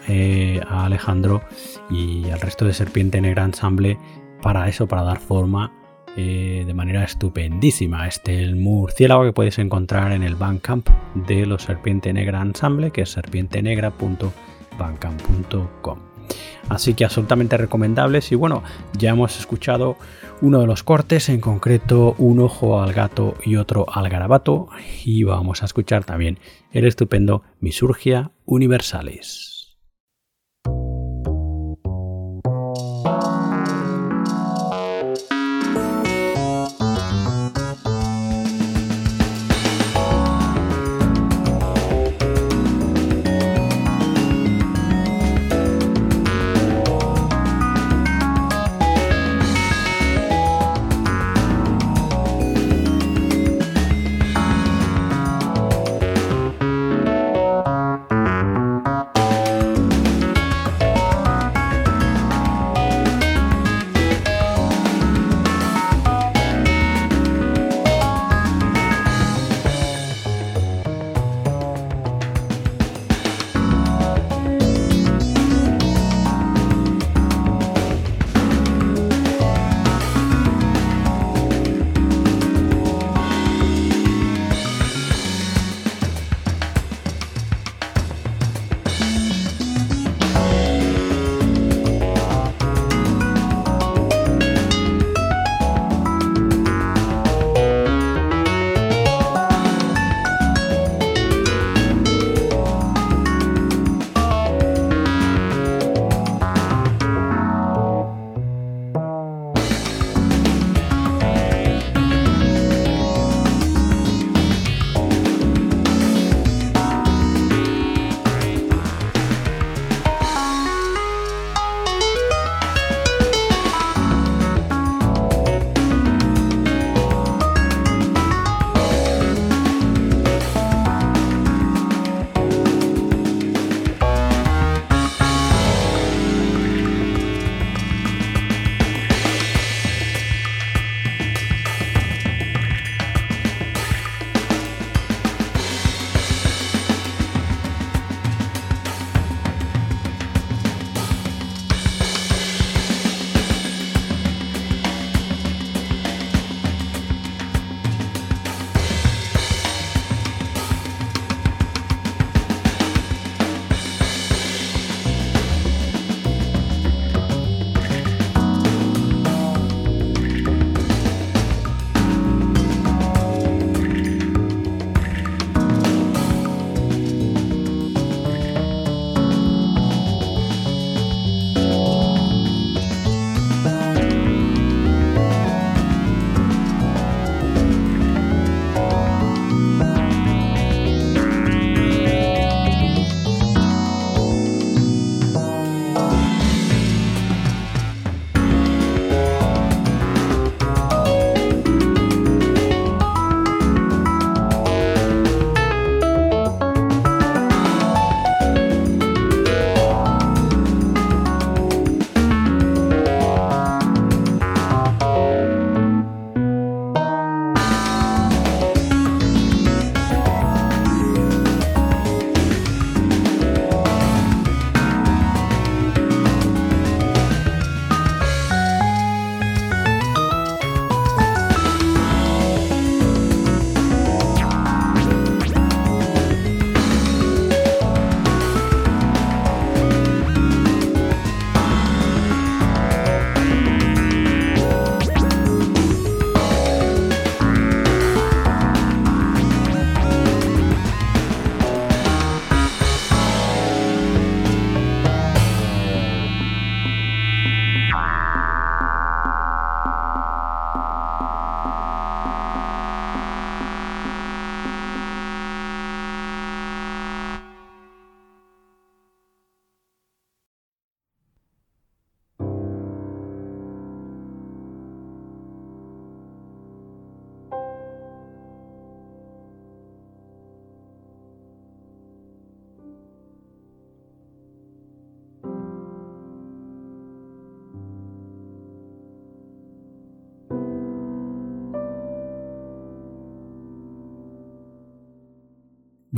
eh, 0.09 0.61
a, 0.66 0.84
Alejandro 0.84 1.42
y 1.90 2.28
al 2.30 2.40
resto 2.40 2.64
de 2.64 2.74
Serpiente 2.74 3.20
Negra 3.20 3.44
Ensemble 3.44 3.99
para 4.42 4.68
eso, 4.68 4.86
para 4.86 5.03
dar 5.03 5.18
forma 5.18 5.72
eh, 6.16 6.64
de 6.66 6.74
manera 6.74 7.05
estupendísima 7.05 8.09
este 8.09 8.42
el 8.42 8.57
murciélago 8.57 9.24
que 9.24 9.32
puedes 9.32 9.59
encontrar 9.59 10.12
en 10.12 10.22
el 10.22 10.34
Bandcamp 10.34 10.88
de 11.14 11.46
los 11.46 11.62
Serpiente 11.62 12.12
Negra 12.12 12.42
Ensemble, 12.42 12.90
que 12.90 13.03
es 13.03 13.11
serpientenegra.bandcamp.com. 13.11 16.08
Así 16.68 16.95
que 16.95 17.05
absolutamente 17.05 17.57
recomendables 17.57 18.31
y 18.33 18.35
bueno, 18.35 18.62
ya 18.97 19.11
hemos 19.11 19.39
escuchado 19.39 19.97
uno 20.41 20.61
de 20.61 20.66
los 20.66 20.83
cortes, 20.83 21.29
en 21.29 21.41
concreto 21.41 22.14
un 22.18 22.41
ojo 22.41 22.81
al 22.81 22.93
gato 22.93 23.35
y 23.45 23.57
otro 23.57 23.87
al 23.93 24.09
garabato 24.09 24.68
y 25.05 25.24
vamos 25.24 25.62
a 25.62 25.66
escuchar 25.66 26.05
también 26.05 26.39
el 26.72 26.87
estupendo 26.87 27.43
Misurgia 27.61 28.31
Universalis. 28.45 29.58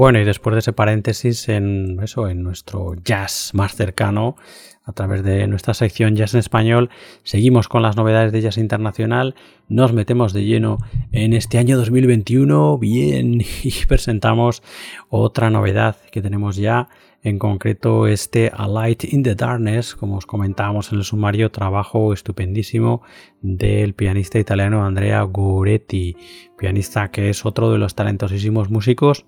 Bueno, 0.01 0.18
y 0.18 0.24
después 0.24 0.55
de 0.55 0.61
ese 0.61 0.72
paréntesis 0.72 1.46
en 1.51 2.01
eso, 2.03 2.26
en 2.26 2.42
nuestro 2.42 2.94
jazz 3.05 3.51
más 3.53 3.74
cercano, 3.74 4.34
a 4.82 4.94
través 4.94 5.22
de 5.22 5.46
nuestra 5.46 5.74
sección 5.74 6.16
Jazz 6.16 6.32
en 6.32 6.40
Español, 6.40 6.88
seguimos 7.22 7.68
con 7.68 7.82
las 7.82 7.98
novedades 7.98 8.32
de 8.32 8.40
jazz 8.40 8.57
internacional, 8.57 9.34
nos 9.68 9.92
metemos 9.92 10.32
de 10.32 10.46
lleno 10.46 10.78
en 11.12 11.34
este 11.34 11.59
año 11.59 11.76
2021, 11.76 12.78
bien, 12.78 13.42
y 13.62 13.72
presentamos 13.86 14.62
otra 15.11 15.51
novedad 15.51 15.98
que 16.11 16.22
tenemos 16.22 16.57
ya, 16.57 16.88
en 17.22 17.38
concreto 17.38 18.07
este 18.07 18.51
A 18.57 18.68
Light 18.68 19.05
in 19.05 19.22
the 19.22 19.34
Darkness, 19.34 19.94
como 19.94 20.16
os 20.16 20.24
comentábamos 20.24 20.92
en 20.92 20.98
el 21.01 21.05
sumario, 21.05 21.51
trabajo 21.51 22.14
estupendísimo 22.14 23.03
del 23.42 23.92
pianista 23.92 24.38
italiano 24.38 24.82
Andrea 24.82 25.20
Goretti, 25.24 26.16
pianista 26.57 27.11
que 27.11 27.28
es 27.28 27.44
otro 27.44 27.70
de 27.70 27.76
los 27.76 27.94
talentosísimos 27.94 28.70
músicos 28.70 29.26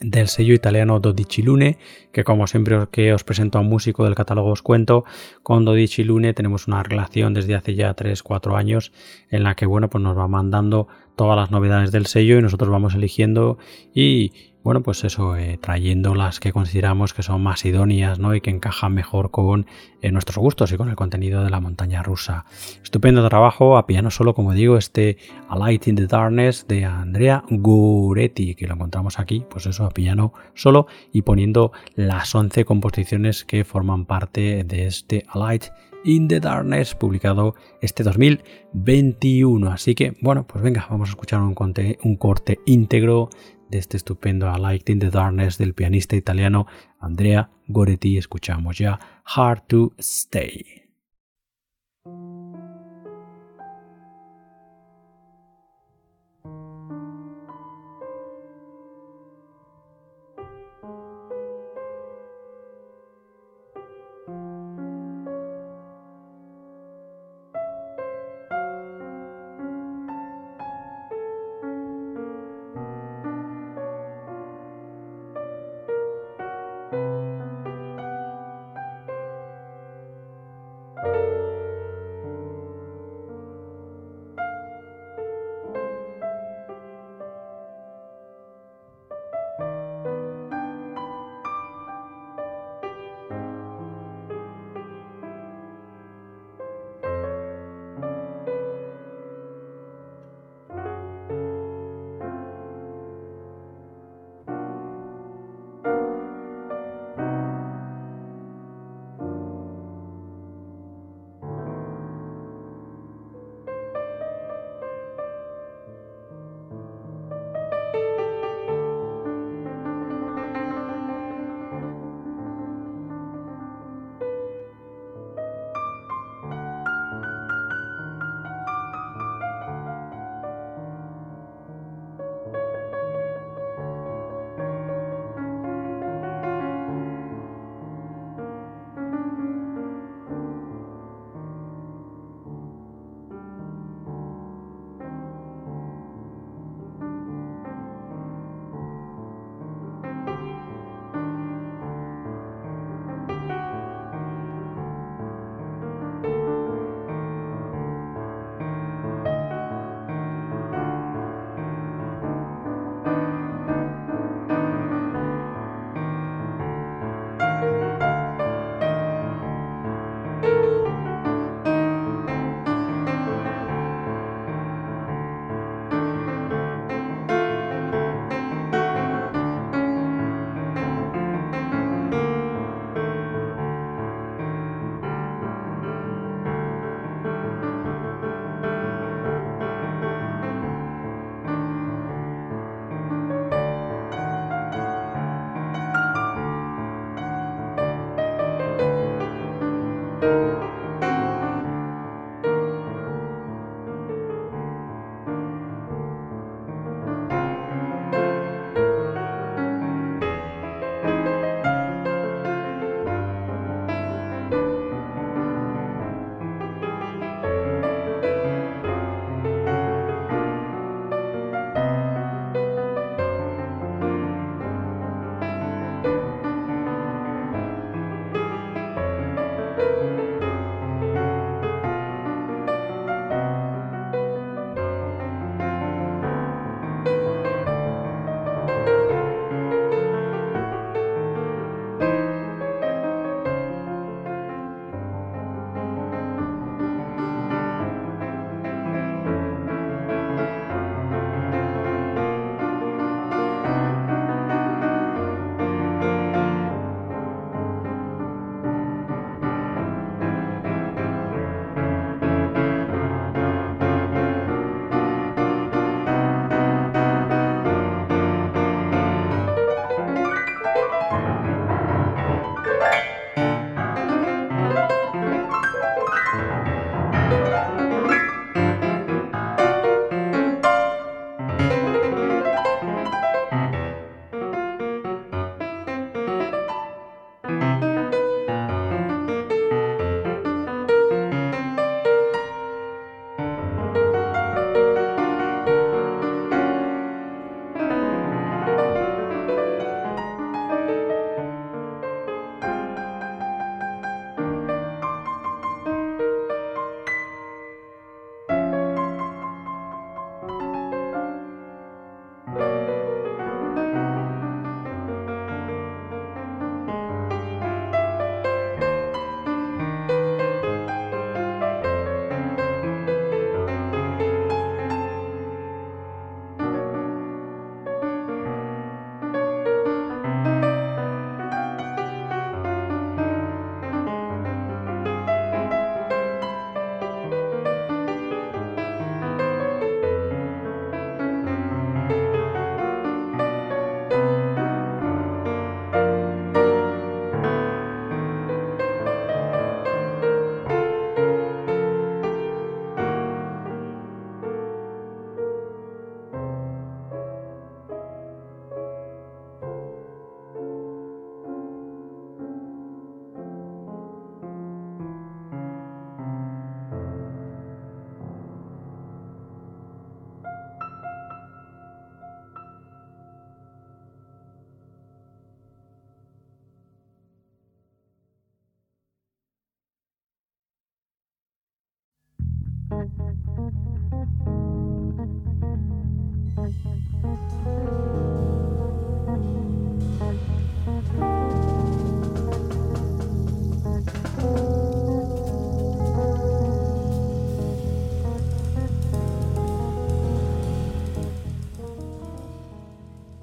del 0.00 0.28
sello 0.28 0.54
italiano 0.54 0.98
Dodici 0.98 1.42
Lune, 1.42 1.78
que 2.12 2.24
como 2.24 2.46
siempre 2.46 2.88
que 2.90 3.12
os 3.12 3.24
presento 3.24 3.58
a 3.58 3.60
un 3.60 3.68
músico 3.68 4.04
del 4.04 4.14
catálogo 4.14 4.50
os 4.50 4.62
cuento, 4.62 5.04
con 5.42 5.64
Dodici 5.64 6.04
Lune 6.04 6.32
tenemos 6.32 6.66
una 6.66 6.82
relación 6.82 7.34
desde 7.34 7.54
hace 7.54 7.74
ya 7.74 7.94
3-4 7.94 8.58
años 8.58 8.92
en 9.28 9.44
la 9.44 9.54
que 9.54 9.66
bueno, 9.66 9.90
pues 9.90 10.02
nos 10.02 10.16
va 10.16 10.26
mandando 10.26 10.88
todas 11.16 11.36
las 11.36 11.50
novedades 11.50 11.92
del 11.92 12.06
sello 12.06 12.38
y 12.38 12.42
nosotros 12.42 12.70
vamos 12.70 12.94
eligiendo 12.94 13.58
y 13.94 14.32
bueno, 14.62 14.82
pues 14.82 15.04
eso, 15.04 15.36
eh, 15.36 15.58
trayendo 15.60 16.14
las 16.14 16.38
que 16.38 16.52
consideramos 16.52 17.14
que 17.14 17.22
son 17.22 17.42
más 17.42 17.64
idóneas 17.64 18.18
¿no? 18.18 18.34
y 18.34 18.40
que 18.40 18.50
encajan 18.50 18.92
mejor 18.92 19.30
con 19.30 19.66
eh, 20.02 20.12
nuestros 20.12 20.36
gustos 20.36 20.70
y 20.72 20.76
con 20.76 20.90
el 20.90 20.96
contenido 20.96 21.42
de 21.42 21.50
la 21.50 21.60
montaña 21.60 22.02
rusa. 22.02 22.44
Estupendo 22.82 23.26
trabajo 23.28 23.78
a 23.78 23.86
piano 23.86 24.10
solo, 24.10 24.34
como 24.34 24.52
digo, 24.52 24.76
este 24.76 25.16
A 25.48 25.56
Light 25.56 25.88
in 25.88 25.96
the 25.96 26.06
Darkness 26.06 26.66
de 26.68 26.84
Andrea 26.84 27.42
Guretti, 27.48 28.54
que 28.54 28.66
lo 28.66 28.74
encontramos 28.74 29.18
aquí, 29.18 29.44
pues 29.48 29.64
eso, 29.66 29.84
a 29.84 29.90
piano 29.90 30.34
solo 30.54 30.86
y 31.10 31.22
poniendo 31.22 31.72
las 31.94 32.34
11 32.34 32.66
composiciones 32.66 33.44
que 33.44 33.64
forman 33.64 34.04
parte 34.04 34.64
de 34.64 34.86
este 34.86 35.24
A 35.28 35.38
Light 35.38 35.64
in 36.04 36.28
the 36.28 36.40
Darkness, 36.40 36.94
publicado 36.94 37.54
este 37.80 38.02
2021. 38.02 39.70
Así 39.70 39.94
que, 39.94 40.16
bueno, 40.20 40.46
pues 40.46 40.62
venga, 40.62 40.86
vamos 40.90 41.08
a 41.08 41.12
escuchar 41.12 41.40
un 41.40 41.54
corte 41.54 42.60
íntegro 42.66 43.30
de 43.70 43.78
este 43.78 43.96
estupendo 43.96 44.48
A 44.48 44.58
Light 44.58 44.88
in 44.88 44.98
the 44.98 45.10
Darkness 45.10 45.58
del 45.58 45.74
pianista 45.74 46.16
italiano 46.16 46.66
Andrea 46.98 47.50
Goretti. 47.68 48.18
Escuchamos 48.18 48.78
ya 48.78 48.98
Hard 49.24 49.62
to 49.68 49.92
Stay. 49.98 50.79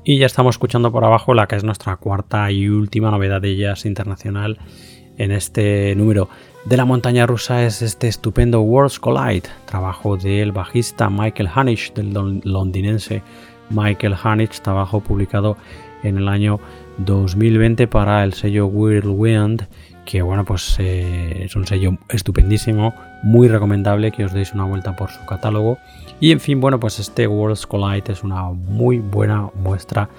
Y 0.10 0.20
ya 0.20 0.26
estamos 0.26 0.56
escuchando 0.56 0.90
por 0.90 1.04
abajo 1.04 1.34
la 1.34 1.48
que 1.48 1.58
es 1.58 1.66
nuestra 1.66 1.98
cuarta 1.98 2.50
y 2.50 2.70
última 2.70 3.12
novedad 3.12 3.42
de 3.42 3.58
jazz 3.58 3.86
internacional 3.86 4.58
en 5.18 5.34
este 5.34 5.94
número. 5.98 6.30
De 6.64 6.78
la 6.78 6.86
montaña 6.86 7.26
rusa 7.26 7.66
es 7.66 7.82
este 7.82 8.08
estupendo 8.08 8.62
Worlds 8.62 9.02
Collide, 9.02 9.50
trabajo 9.66 10.16
del 10.16 10.54
bajista 10.54 11.10
Michael 11.10 11.50
Hanisch, 11.54 11.94
del 11.94 12.40
londinense 12.46 13.22
Michael 13.70 14.16
Hanisch, 14.24 14.62
trabajo 14.62 15.02
publicado 15.02 15.58
en 16.04 16.16
el 16.16 16.30
año 16.30 16.62
2020 17.00 17.90
para 17.90 18.24
el 18.24 18.32
sello 18.32 18.68
Whirlwind, 18.68 19.68
que 20.08 20.22
bueno, 20.22 20.46
pues 20.46 20.78
eh, 20.80 21.44
es 21.44 21.56
un 21.58 21.68
sello 21.68 21.98
estupendísimo, 22.08 22.96
muy 23.24 23.50
recomendable 23.50 24.14
que 24.14 24.24
os 24.24 24.32
deis 24.32 24.54
una 24.54 24.64
vuelta 24.64 24.96
por 24.96 25.12
su 25.12 25.24
catálogo. 25.26 25.80
Y 26.22 26.32
en 26.32 26.40
fin, 26.40 26.62
bueno, 26.62 26.80
pues 26.80 26.98
este 27.00 27.28
Worlds 27.28 27.68
Collide 27.68 28.14
es 28.14 28.24
una 28.24 28.44
muy 28.44 29.00
buena 29.00 29.50
muestra 29.62 30.10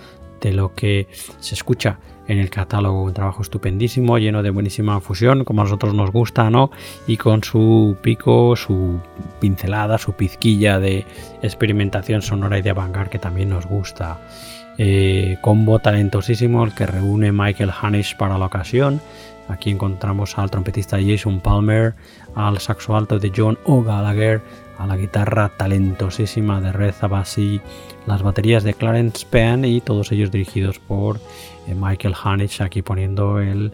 de 0.43 0.53
lo 0.53 0.75
que 0.75 1.09
se 1.41 1.55
escucha 1.55 1.99
en 2.29 2.39
el 2.39 2.51
catálogo. 2.51 3.03
Un 3.03 3.15
trabajo 3.15 3.41
estupendísimo, 3.41 4.19
lleno 4.19 4.43
de 4.43 4.51
buenísima 4.51 5.01
fusión, 5.01 5.45
como 5.45 5.63
a 5.63 5.65
nosotros 5.65 5.95
nos 5.95 6.13
gusta, 6.13 6.51
¿no? 6.51 6.71
Y 7.07 7.17
con 7.17 7.43
su 7.43 7.97
pico, 8.03 8.57
su 8.57 9.01
pincelada, 9.41 9.97
su 9.97 10.13
pizquilla 10.13 10.79
de 10.79 11.07
experimentación 11.41 12.21
sonora 12.21 12.59
y 12.59 12.63
de 12.63 12.71
avant 12.71 13.09
que 13.09 13.19
también 13.19 13.49
nos 13.49 13.65
gusta. 13.65 14.19
Eh, 14.77 15.39
combo 15.41 15.79
talentosísimo 15.79 16.63
el 16.63 16.75
que 16.75 16.87
reúne 16.87 17.33
Michael 17.33 17.73
Hanisch 17.81 18.17
para 18.19 18.37
la 18.37 18.45
ocasión. 18.45 19.01
Aquí 19.49 19.71
encontramos 19.71 20.39
al 20.39 20.51
trompetista 20.51 20.99
Jason 21.01 21.41
Palmer, 21.41 21.95
al 22.35 22.59
saxo 22.59 22.95
alto 22.95 23.19
de 23.19 23.33
John 23.35 23.59
O'Gallagher, 23.65 24.43
a 24.79 24.87
la 24.87 24.97
guitarra 24.97 25.51
talentosísima 25.57 26.61
de 26.61 26.73
Red 26.73 26.95
Abasi, 27.01 27.61
las 28.07 28.23
baterías 28.23 28.63
de 28.63 28.75
Clarence 28.75 29.27
Penn 29.29 29.65
y 29.65 29.81
todos 29.81 30.13
ellos 30.13 30.31
dirigidos 30.31 30.79
por 30.79 31.19
eh, 31.67 31.75
Michael 31.75 32.15
Hanich, 32.23 32.61
aquí 32.61 32.83
poniendo 32.83 33.41
el, 33.41 33.73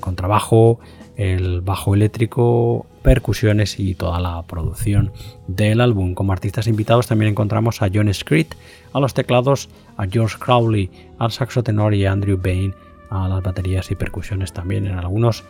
contrabajo, 0.00 0.80
el 1.16 1.60
bajo 1.60 1.94
eléctrico, 1.94 2.86
percusiones 3.02 3.78
y 3.78 3.94
toda 3.94 4.20
la 4.20 4.42
producción 4.42 5.12
del 5.48 5.80
álbum. 5.80 6.14
Como 6.14 6.32
artistas 6.32 6.66
invitados 6.66 7.06
también 7.06 7.30
encontramos 7.32 7.82
a 7.82 7.90
John 7.92 8.12
Screet, 8.12 8.54
a 8.92 9.00
los 9.00 9.14
teclados, 9.14 9.68
a 9.96 10.06
George 10.06 10.38
Crowley, 10.38 10.90
al 11.18 11.32
saxo 11.32 11.62
tenor 11.62 11.94
y 11.94 12.06
a 12.06 12.12
Andrew 12.12 12.38
Bain 12.42 12.74
a 13.10 13.28
las 13.28 13.42
baterías 13.42 13.90
y 13.90 13.96
percusiones 13.96 14.52
también 14.52 14.86
en 14.86 14.98
algunos 14.98 15.44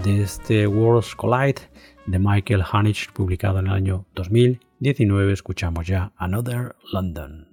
de 0.04 0.22
este 0.22 0.66
Worlds 0.66 1.14
Collide 1.14 1.62
de 2.06 2.18
Michael 2.18 2.62
Hanisch 2.70 3.10
publicado 3.12 3.60
en 3.60 3.68
el 3.68 3.72
año 3.72 4.04
2019. 4.14 5.32
Escuchamos 5.32 5.86
ya 5.86 6.12
Another 6.16 6.76
London. 6.92 7.45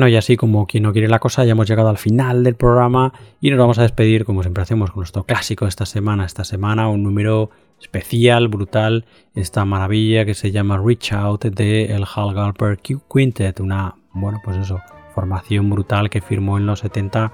Bueno, 0.00 0.14
y 0.14 0.16
así 0.16 0.38
como 0.38 0.66
quien 0.66 0.84
no 0.84 0.94
quiere 0.94 1.08
la 1.08 1.18
cosa, 1.18 1.44
ya 1.44 1.52
hemos 1.52 1.68
llegado 1.68 1.90
al 1.90 1.98
final 1.98 2.42
del 2.42 2.54
programa 2.54 3.12
y 3.38 3.50
nos 3.50 3.58
vamos 3.58 3.78
a 3.78 3.82
despedir, 3.82 4.24
como 4.24 4.40
siempre 4.40 4.62
hacemos, 4.62 4.92
con 4.92 5.00
nuestro 5.00 5.24
clásico 5.24 5.66
esta 5.66 5.84
semana. 5.84 6.24
Esta 6.24 6.42
semana, 6.42 6.88
un 6.88 7.02
número 7.02 7.50
especial, 7.78 8.48
brutal, 8.48 9.04
esta 9.34 9.66
maravilla 9.66 10.24
que 10.24 10.32
se 10.32 10.52
llama 10.52 10.80
Reach 10.82 11.12
Out 11.12 11.44
de 11.44 11.94
el 11.94 12.06
Hal 12.16 12.32
Galper 12.32 12.78
Quintet, 12.78 13.60
una, 13.60 13.94
bueno, 14.14 14.40
pues 14.42 14.56
eso, 14.56 14.80
formación 15.14 15.68
brutal 15.68 16.08
que 16.08 16.22
firmó 16.22 16.56
en 16.56 16.64
los 16.64 16.78
70 16.78 17.30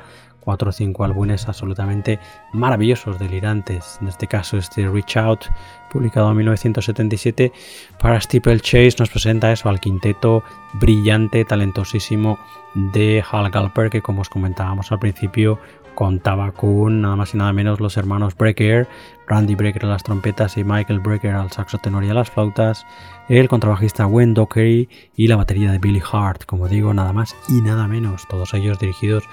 cuatro 0.47 0.71
o 0.71 0.73
cinco 0.73 1.03
álbumes 1.03 1.49
absolutamente 1.49 2.21
maravillosos, 2.53 3.19
delirantes. 3.19 3.99
En 4.01 4.07
este 4.07 4.29
caso, 4.29 4.57
este 4.57 4.89
Reach 4.89 5.17
Out, 5.17 5.47
publicado 5.91 6.31
en 6.31 6.37
1977 6.37 7.53
para 7.99 8.21
Steeple 8.21 8.61
Chase, 8.61 8.95
nos 9.01 9.11
presenta 9.11 9.51
eso 9.51 9.69
al 9.69 9.81
quinteto 9.81 10.45
brillante, 10.75 11.45
talentosísimo 11.45 12.39
de 12.75 13.25
Hal 13.29 13.51
Galper, 13.51 13.91
que 13.91 14.03
como 14.03 14.21
os 14.21 14.29
comentábamos 14.29 14.93
al 14.93 15.01
principio, 15.01 15.59
contaba 15.97 16.53
con 16.53 17.01
nada 17.01 17.17
más 17.17 17.35
y 17.35 17.39
nada 17.39 17.53
menos 17.53 17.81
los 17.81 17.97
hermanos 17.97 18.37
Brecker, 18.37 18.87
Randy 19.27 19.57
Brecker 19.57 19.87
a 19.87 19.89
las 19.89 20.05
trompetas 20.05 20.57
y 20.59 20.63
Michael 20.63 21.01
Brecker 21.01 21.35
al 21.35 21.51
saxo 21.51 21.79
tenor 21.79 22.05
y 22.05 22.11
a 22.11 22.15
las 22.15 22.31
flautas, 22.31 22.87
el 23.29 23.49
contrabajista 23.49 24.07
Wayne 24.07 24.35
Dockery 24.35 24.89
y 25.17 25.27
la 25.27 25.37
batería 25.37 25.73
de 25.73 25.79
Billy 25.79 26.03
Hart, 26.13 26.45
como 26.45 26.69
digo, 26.69 26.95
nada 26.95 27.13
más 27.13 27.35
y 27.49 27.63
nada 27.63 27.89
menos, 27.89 28.29
todos 28.29 28.55
ellos 28.55 28.79
dirigidos 28.79 29.25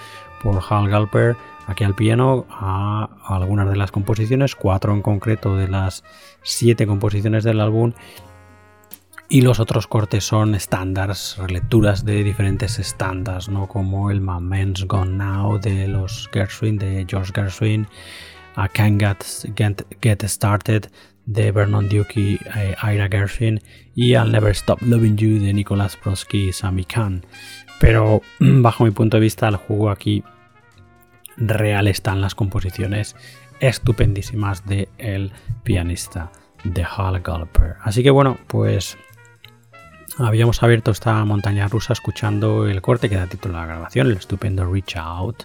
por 0.43 0.61
Hal 0.69 0.89
Galper 0.89 1.35
aquí 1.67 1.83
al 1.83 1.95
piano 1.95 2.45
a 2.49 3.09
algunas 3.27 3.69
de 3.69 3.77
las 3.77 3.91
composiciones, 3.91 4.55
cuatro 4.55 4.93
en 4.93 5.01
concreto 5.01 5.55
de 5.55 5.67
las 5.67 6.03
siete 6.41 6.85
composiciones 6.85 7.43
del 7.43 7.61
álbum. 7.61 7.93
Y 9.29 9.41
los 9.41 9.59
otros 9.59 9.87
cortes 9.87 10.25
son 10.25 10.53
estándares, 10.53 11.37
relecturas 11.39 12.05
de 12.05 12.23
diferentes 12.23 12.77
estándares, 12.77 13.49
¿no? 13.49 13.67
como 13.67 14.11
el 14.11 14.21
My 14.21 14.39
Man's 14.39 14.85
Gone 14.85 15.17
Now 15.17 15.59
de 15.59 15.87
los 15.87 16.29
Gershwin, 16.31 16.77
de 16.77 17.05
George 17.09 17.31
Gershwin, 17.33 17.87
a 18.55 18.67
Can't 18.67 19.01
Get, 19.01 20.23
Started 20.25 20.91
de 21.25 21.51
Vernon 21.51 21.87
Duke 21.89 22.37
eh, 22.55 22.75
Ira 22.83 23.07
Gershwin, 23.09 23.59
y 23.95 24.13
I'll 24.13 24.31
Never 24.31 24.51
Stop 24.51 24.81
Loving 24.81 25.17
You 25.17 25.39
de 25.39 25.53
Nicholas 25.53 25.95
Prosky 25.95 26.49
y 26.49 26.53
Sammy 26.53 26.83
Kahn. 26.83 27.25
Pero 27.79 28.21
bajo 28.39 28.83
mi 28.83 28.91
punto 28.91 29.17
de 29.17 29.21
vista 29.21 29.47
el 29.47 29.55
juego 29.55 29.89
aquí 29.89 30.23
real 31.37 31.87
están 31.87 32.21
las 32.21 32.35
composiciones 32.35 33.15
estupendísimas 33.59 34.65
de 34.65 34.89
el 34.97 35.31
pianista 35.63 36.31
de 36.63 36.83
Hal 36.83 37.21
Galper. 37.21 37.75
Así 37.81 38.03
que 38.03 38.11
bueno, 38.11 38.37
pues 38.47 38.97
habíamos 40.17 40.61
abierto 40.63 40.91
esta 40.91 41.23
montaña 41.25 41.67
rusa 41.67 41.93
escuchando 41.93 42.67
el 42.67 42.81
corte 42.81 43.09
que 43.09 43.15
da 43.15 43.27
título 43.27 43.57
a 43.57 43.61
la 43.61 43.67
grabación, 43.67 44.07
el 44.07 44.17
estupendo 44.17 44.71
Reach 44.71 44.95
Out. 44.97 45.43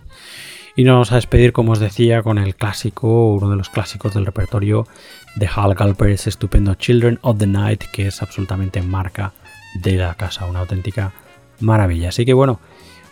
Y 0.76 0.84
nos 0.84 0.95
vamos 0.95 1.12
a 1.12 1.16
despedir, 1.16 1.53
como 1.53 1.72
os 1.72 1.80
decía, 1.80 2.22
con 2.22 2.39
el 2.39 2.55
clásico, 2.55 3.32
uno 3.34 3.51
de 3.51 3.57
los 3.57 3.68
clásicos 3.68 4.14
del 4.14 4.26
repertorio 4.26 4.86
de 5.34 5.49
Hal 5.49 5.74
Galper, 5.74 6.11
ese 6.11 6.28
estupendo 6.28 6.74
Children 6.74 7.18
of 7.22 7.39
the 7.39 7.49
Night, 7.49 7.84
que 7.93 8.07
es 8.07 8.22
absolutamente 8.22 8.80
marca 8.82 9.32
de 9.74 9.97
la 9.97 10.14
casa, 10.14 10.47
una 10.47 10.61
auténtica 10.61 11.12
maravilla. 11.59 12.11
Así 12.11 12.24
que 12.24 12.32
bueno, 12.32 12.61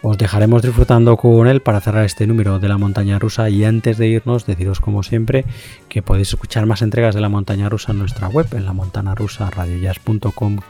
os 0.02 0.18
dejaremos 0.18 0.62
disfrutando 0.62 1.16
con 1.16 1.46
él 1.46 1.60
para 1.60 1.80
cerrar 1.80 2.04
este 2.04 2.26
número 2.26 2.58
de 2.58 2.68
la 2.68 2.78
montaña 2.78 3.18
rusa. 3.18 3.50
Y 3.50 3.64
antes 3.64 3.98
de 3.98 4.08
irnos 4.08 4.46
deciros 4.46 4.80
como 4.80 5.02
siempre 5.02 5.44
que 5.88 6.02
podéis 6.02 6.28
escuchar 6.28 6.66
más 6.66 6.82
entregas 6.82 7.14
de 7.14 7.20
la 7.20 7.28
montaña 7.28 7.68
rusa 7.68 7.92
en 7.92 7.98
nuestra 7.98 8.28
web 8.28 8.46
en 8.52 8.64
la 8.64 8.72
montana 8.72 9.14
rusa 9.14 9.50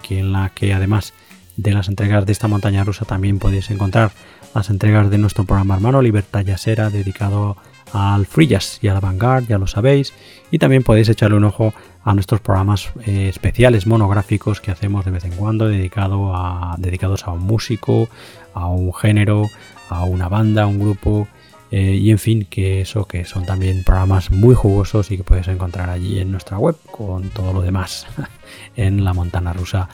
que 0.03 0.19
en 0.19 0.33
la 0.33 0.51
que 0.55 0.73
además 0.73 1.13
de 1.57 1.73
las 1.73 1.89
entregas 1.89 2.27
de 2.27 2.33
esta 2.33 2.49
montaña 2.49 2.85
rusa 2.85 3.05
también 3.05 3.39
podéis 3.39 3.71
encontrar 3.71 4.13
las 4.55 4.71
entregas 4.71 5.11
de 5.11 5.19
nuestro 5.19 5.45
programa 5.45 5.75
hermano 5.75 6.03
Libertad 6.03 6.45
Yasera 6.45 6.91
dedicado 6.91 7.57
al 7.93 8.27
free 8.27 8.47
jazz 8.47 8.79
y 8.83 8.89
a 8.89 8.95
la 8.95 9.01
vanguard, 9.01 9.47
ya 9.47 9.59
lo 9.59 9.67
sabéis, 9.67 10.13
y 10.51 10.59
también 10.59 10.83
podéis 10.83 11.09
echarle 11.09 11.37
un 11.37 11.45
ojo 11.45 11.73
a 12.05 12.15
nuestros 12.15 12.41
programas 12.41 12.91
eh, 13.05 13.29
especiales 13.29 13.87
monográficos 13.87 14.61
que 14.61 14.71
hacemos 14.71 15.05
de 15.05 15.11
vez 15.11 15.25
en 15.25 15.33
cuando 15.33 15.69
dedicado 15.69 16.35
a, 16.35 16.77
dedicados 16.79 17.27
a 17.27 17.33
un 17.33 17.43
músico, 17.43 18.09
a 18.57 18.69
un 18.69 18.93
género, 18.93 19.49
a 19.89 20.05
una 20.05 20.29
banda, 20.29 20.65
a 20.65 20.67
un 20.67 20.81
grupo 20.81 21.29
eh, 21.71 21.95
y 21.95 22.11
en 22.11 22.19
fin, 22.19 22.47
que 22.49 22.81
eso 22.81 23.07
que 23.07 23.25
son 23.25 23.45
también 23.45 23.85
programas 23.85 24.31
muy 24.31 24.55
jugosos 24.55 25.11
y 25.11 25.19
que 25.19 25.25
puedes 25.25 25.49
encontrar 25.49 25.91
allí 25.91 26.19
en 26.19 26.31
nuestra 26.31 26.59
web 26.59 26.77
con 26.91 27.29
todo 27.31 27.53
lo 27.53 27.61
demás 27.61 28.07
en 28.77 29.05
la 29.05 29.13
montana 29.13 29.53
rusa. 29.53 29.89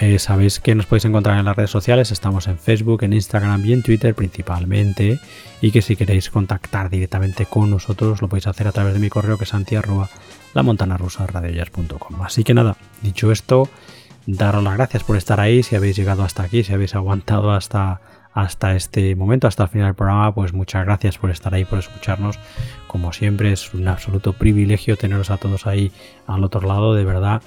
Eh, 0.00 0.18
sabéis 0.20 0.60
que 0.60 0.74
nos 0.74 0.86
podéis 0.86 1.06
encontrar 1.06 1.38
en 1.38 1.44
las 1.44 1.56
redes 1.56 1.70
sociales, 1.70 2.12
estamos 2.12 2.46
en 2.46 2.58
Facebook, 2.58 3.02
en 3.02 3.12
Instagram 3.12 3.64
y 3.66 3.72
en 3.72 3.82
Twitter 3.82 4.14
principalmente 4.14 5.18
y 5.60 5.72
que 5.72 5.82
si 5.82 5.96
queréis 5.96 6.30
contactar 6.30 6.90
directamente 6.90 7.46
con 7.46 7.68
nosotros 7.70 8.22
lo 8.22 8.28
podéis 8.28 8.46
hacer 8.46 8.68
a 8.68 8.72
través 8.72 8.94
de 8.94 9.00
mi 9.00 9.08
correo 9.08 9.36
que 9.36 9.44
es 9.44 9.50
santi 9.50 9.74
la 10.54 10.62
montana 10.62 10.96
rusa 10.96 11.26
Así 12.22 12.44
que 12.44 12.54
nada, 12.54 12.76
dicho 13.02 13.32
esto, 13.32 13.68
daros 14.28 14.62
las 14.62 14.76
gracias 14.76 15.04
por 15.04 15.16
estar 15.16 15.40
ahí, 15.40 15.62
si 15.62 15.74
habéis 15.74 15.96
llegado 15.96 16.22
hasta 16.22 16.42
aquí, 16.42 16.62
si 16.62 16.74
habéis 16.74 16.94
aguantado 16.94 17.50
hasta, 17.50 18.02
hasta 18.34 18.76
este 18.76 19.16
momento, 19.16 19.46
hasta 19.48 19.62
el 19.62 19.68
final 19.70 19.86
del 19.88 19.94
programa, 19.94 20.34
pues 20.34 20.52
muchas 20.52 20.84
gracias 20.84 21.16
por 21.16 21.30
estar 21.30 21.54
ahí, 21.54 21.64
por 21.64 21.78
escucharnos. 21.78 22.38
Como 22.88 23.14
siempre, 23.14 23.52
es 23.52 23.72
un 23.72 23.88
absoluto 23.88 24.34
privilegio 24.34 24.98
teneros 24.98 25.30
a 25.30 25.38
todos 25.38 25.66
ahí 25.66 25.92
al 26.26 26.44
otro 26.44 26.60
lado, 26.60 26.94
de 26.94 27.04
verdad. 27.04 27.42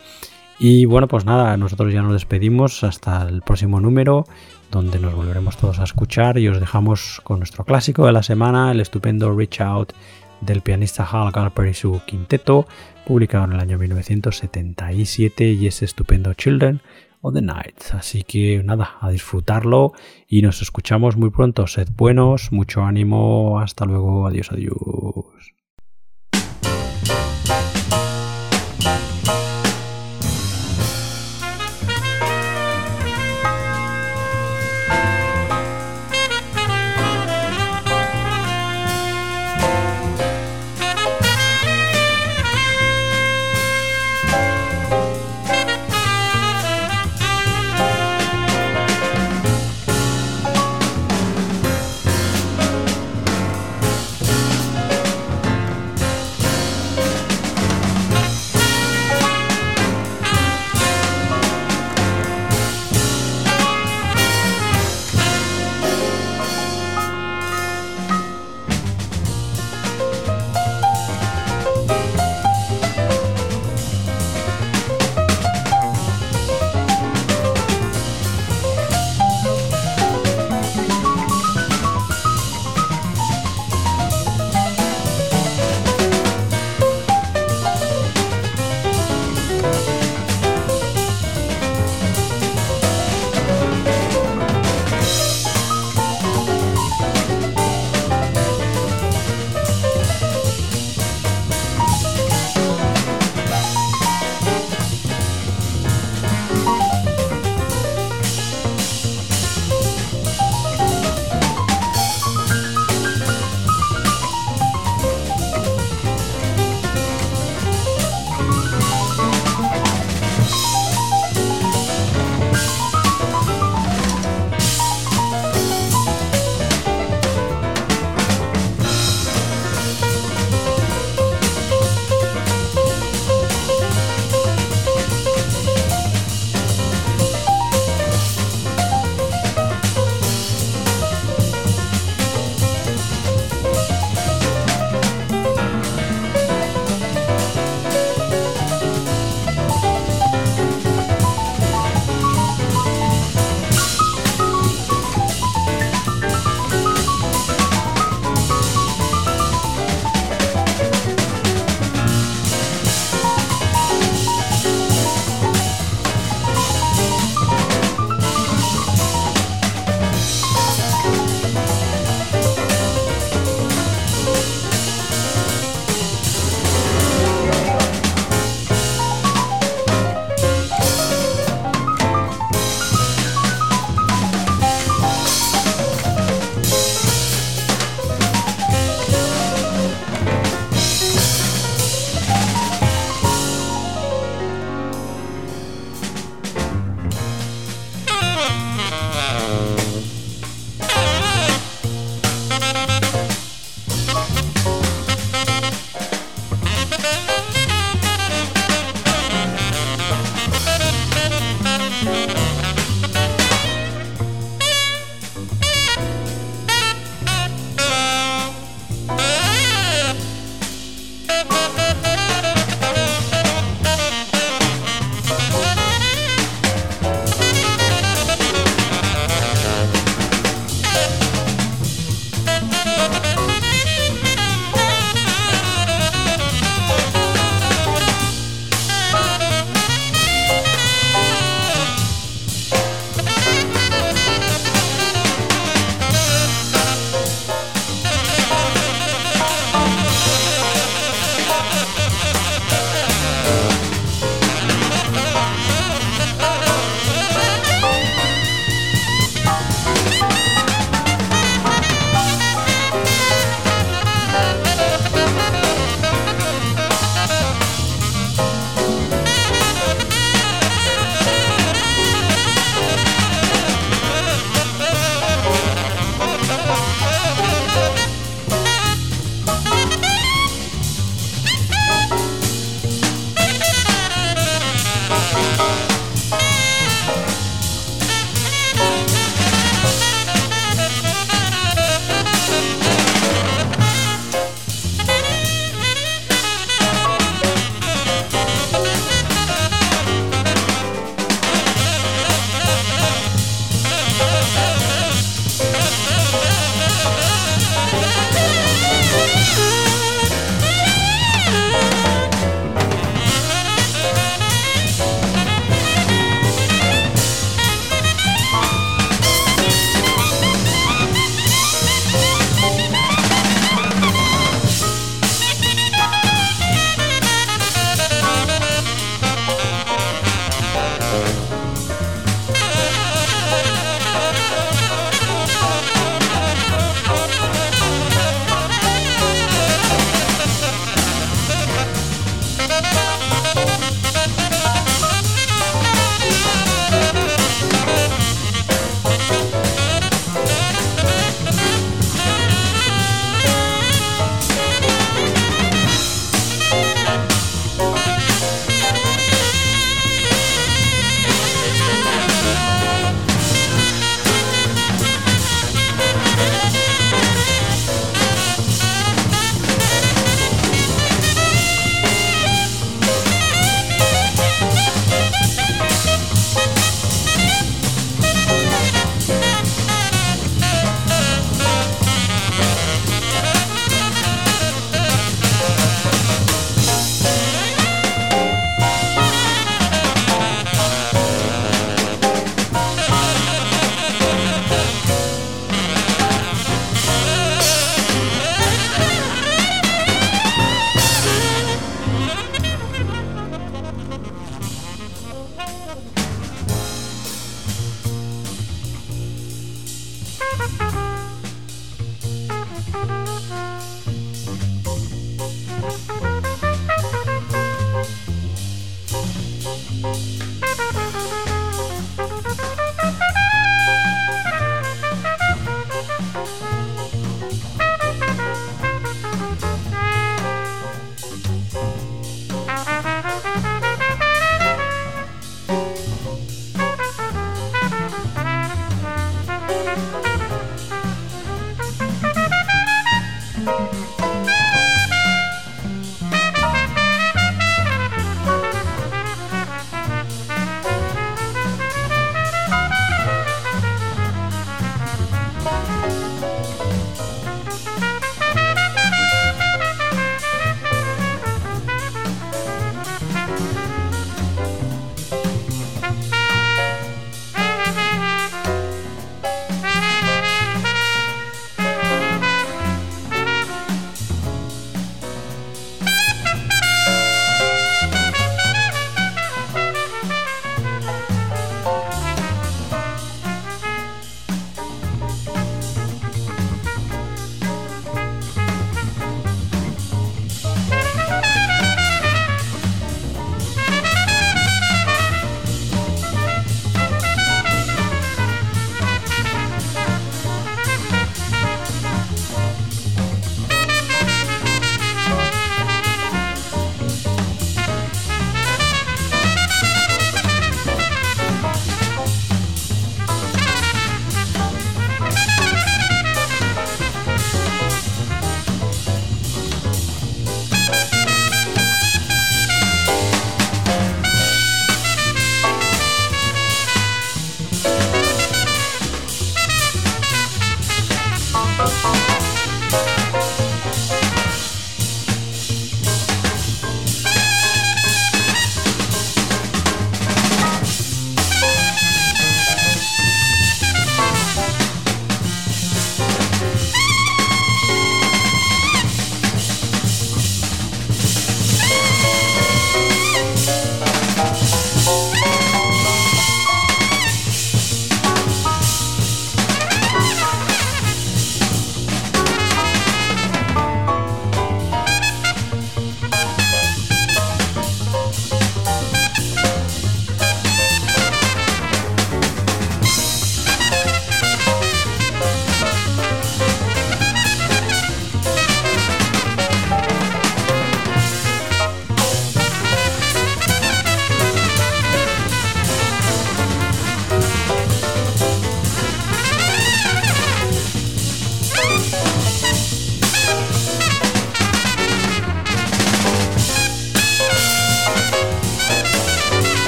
Y 0.58 0.86
bueno, 0.86 1.08
pues 1.08 1.24
nada, 1.24 1.56
nosotros 1.56 1.94
ya 1.94 2.02
nos 2.02 2.14
despedimos 2.14 2.84
hasta 2.84 3.28
el 3.30 3.44
próximo 3.44 3.80
número, 3.80 4.26
donde 4.72 5.00
nos 5.00 5.14
volveremos 5.14 5.58
todos 5.58 5.80
a 5.80 5.84
escuchar 5.84 6.40
y 6.40 6.48
os 6.48 6.60
dejamos 6.60 7.22
con 7.24 7.40
nuestro 7.40 7.64
clásico 7.64 8.08
de 8.08 8.12
la 8.12 8.24
semana, 8.24 8.72
el 8.72 8.80
estupendo 8.80 9.36
Reach 9.36 9.62
Out 9.62 9.94
del 10.42 10.62
pianista 10.62 11.06
Hal 11.06 11.32
Galper 11.32 11.68
y 11.68 11.74
su 11.74 12.02
quinteto, 12.06 12.68
publicado 13.06 13.46
en 13.46 13.54
el 13.54 13.60
año 13.60 13.78
1977 13.78 15.52
y 15.52 15.68
ese 15.68 15.86
estupendo 15.86 16.34
Children 16.34 16.82
of 17.22 17.34
the 17.34 17.42
Night. 17.42 17.80
Así 17.94 18.24
que 18.24 18.62
nada, 18.64 18.98
a 19.00 19.10
disfrutarlo 19.10 19.94
y 20.28 20.42
nos 20.42 20.62
escuchamos 20.62 21.16
muy 21.18 21.30
pronto. 21.30 21.68
Sed 21.68 21.88
buenos, 21.96 22.52
mucho 22.52 22.84
ánimo, 22.84 23.60
hasta 23.60 23.86
luego, 23.86 24.28
adiós, 24.28 24.52
adiós. 24.52 25.61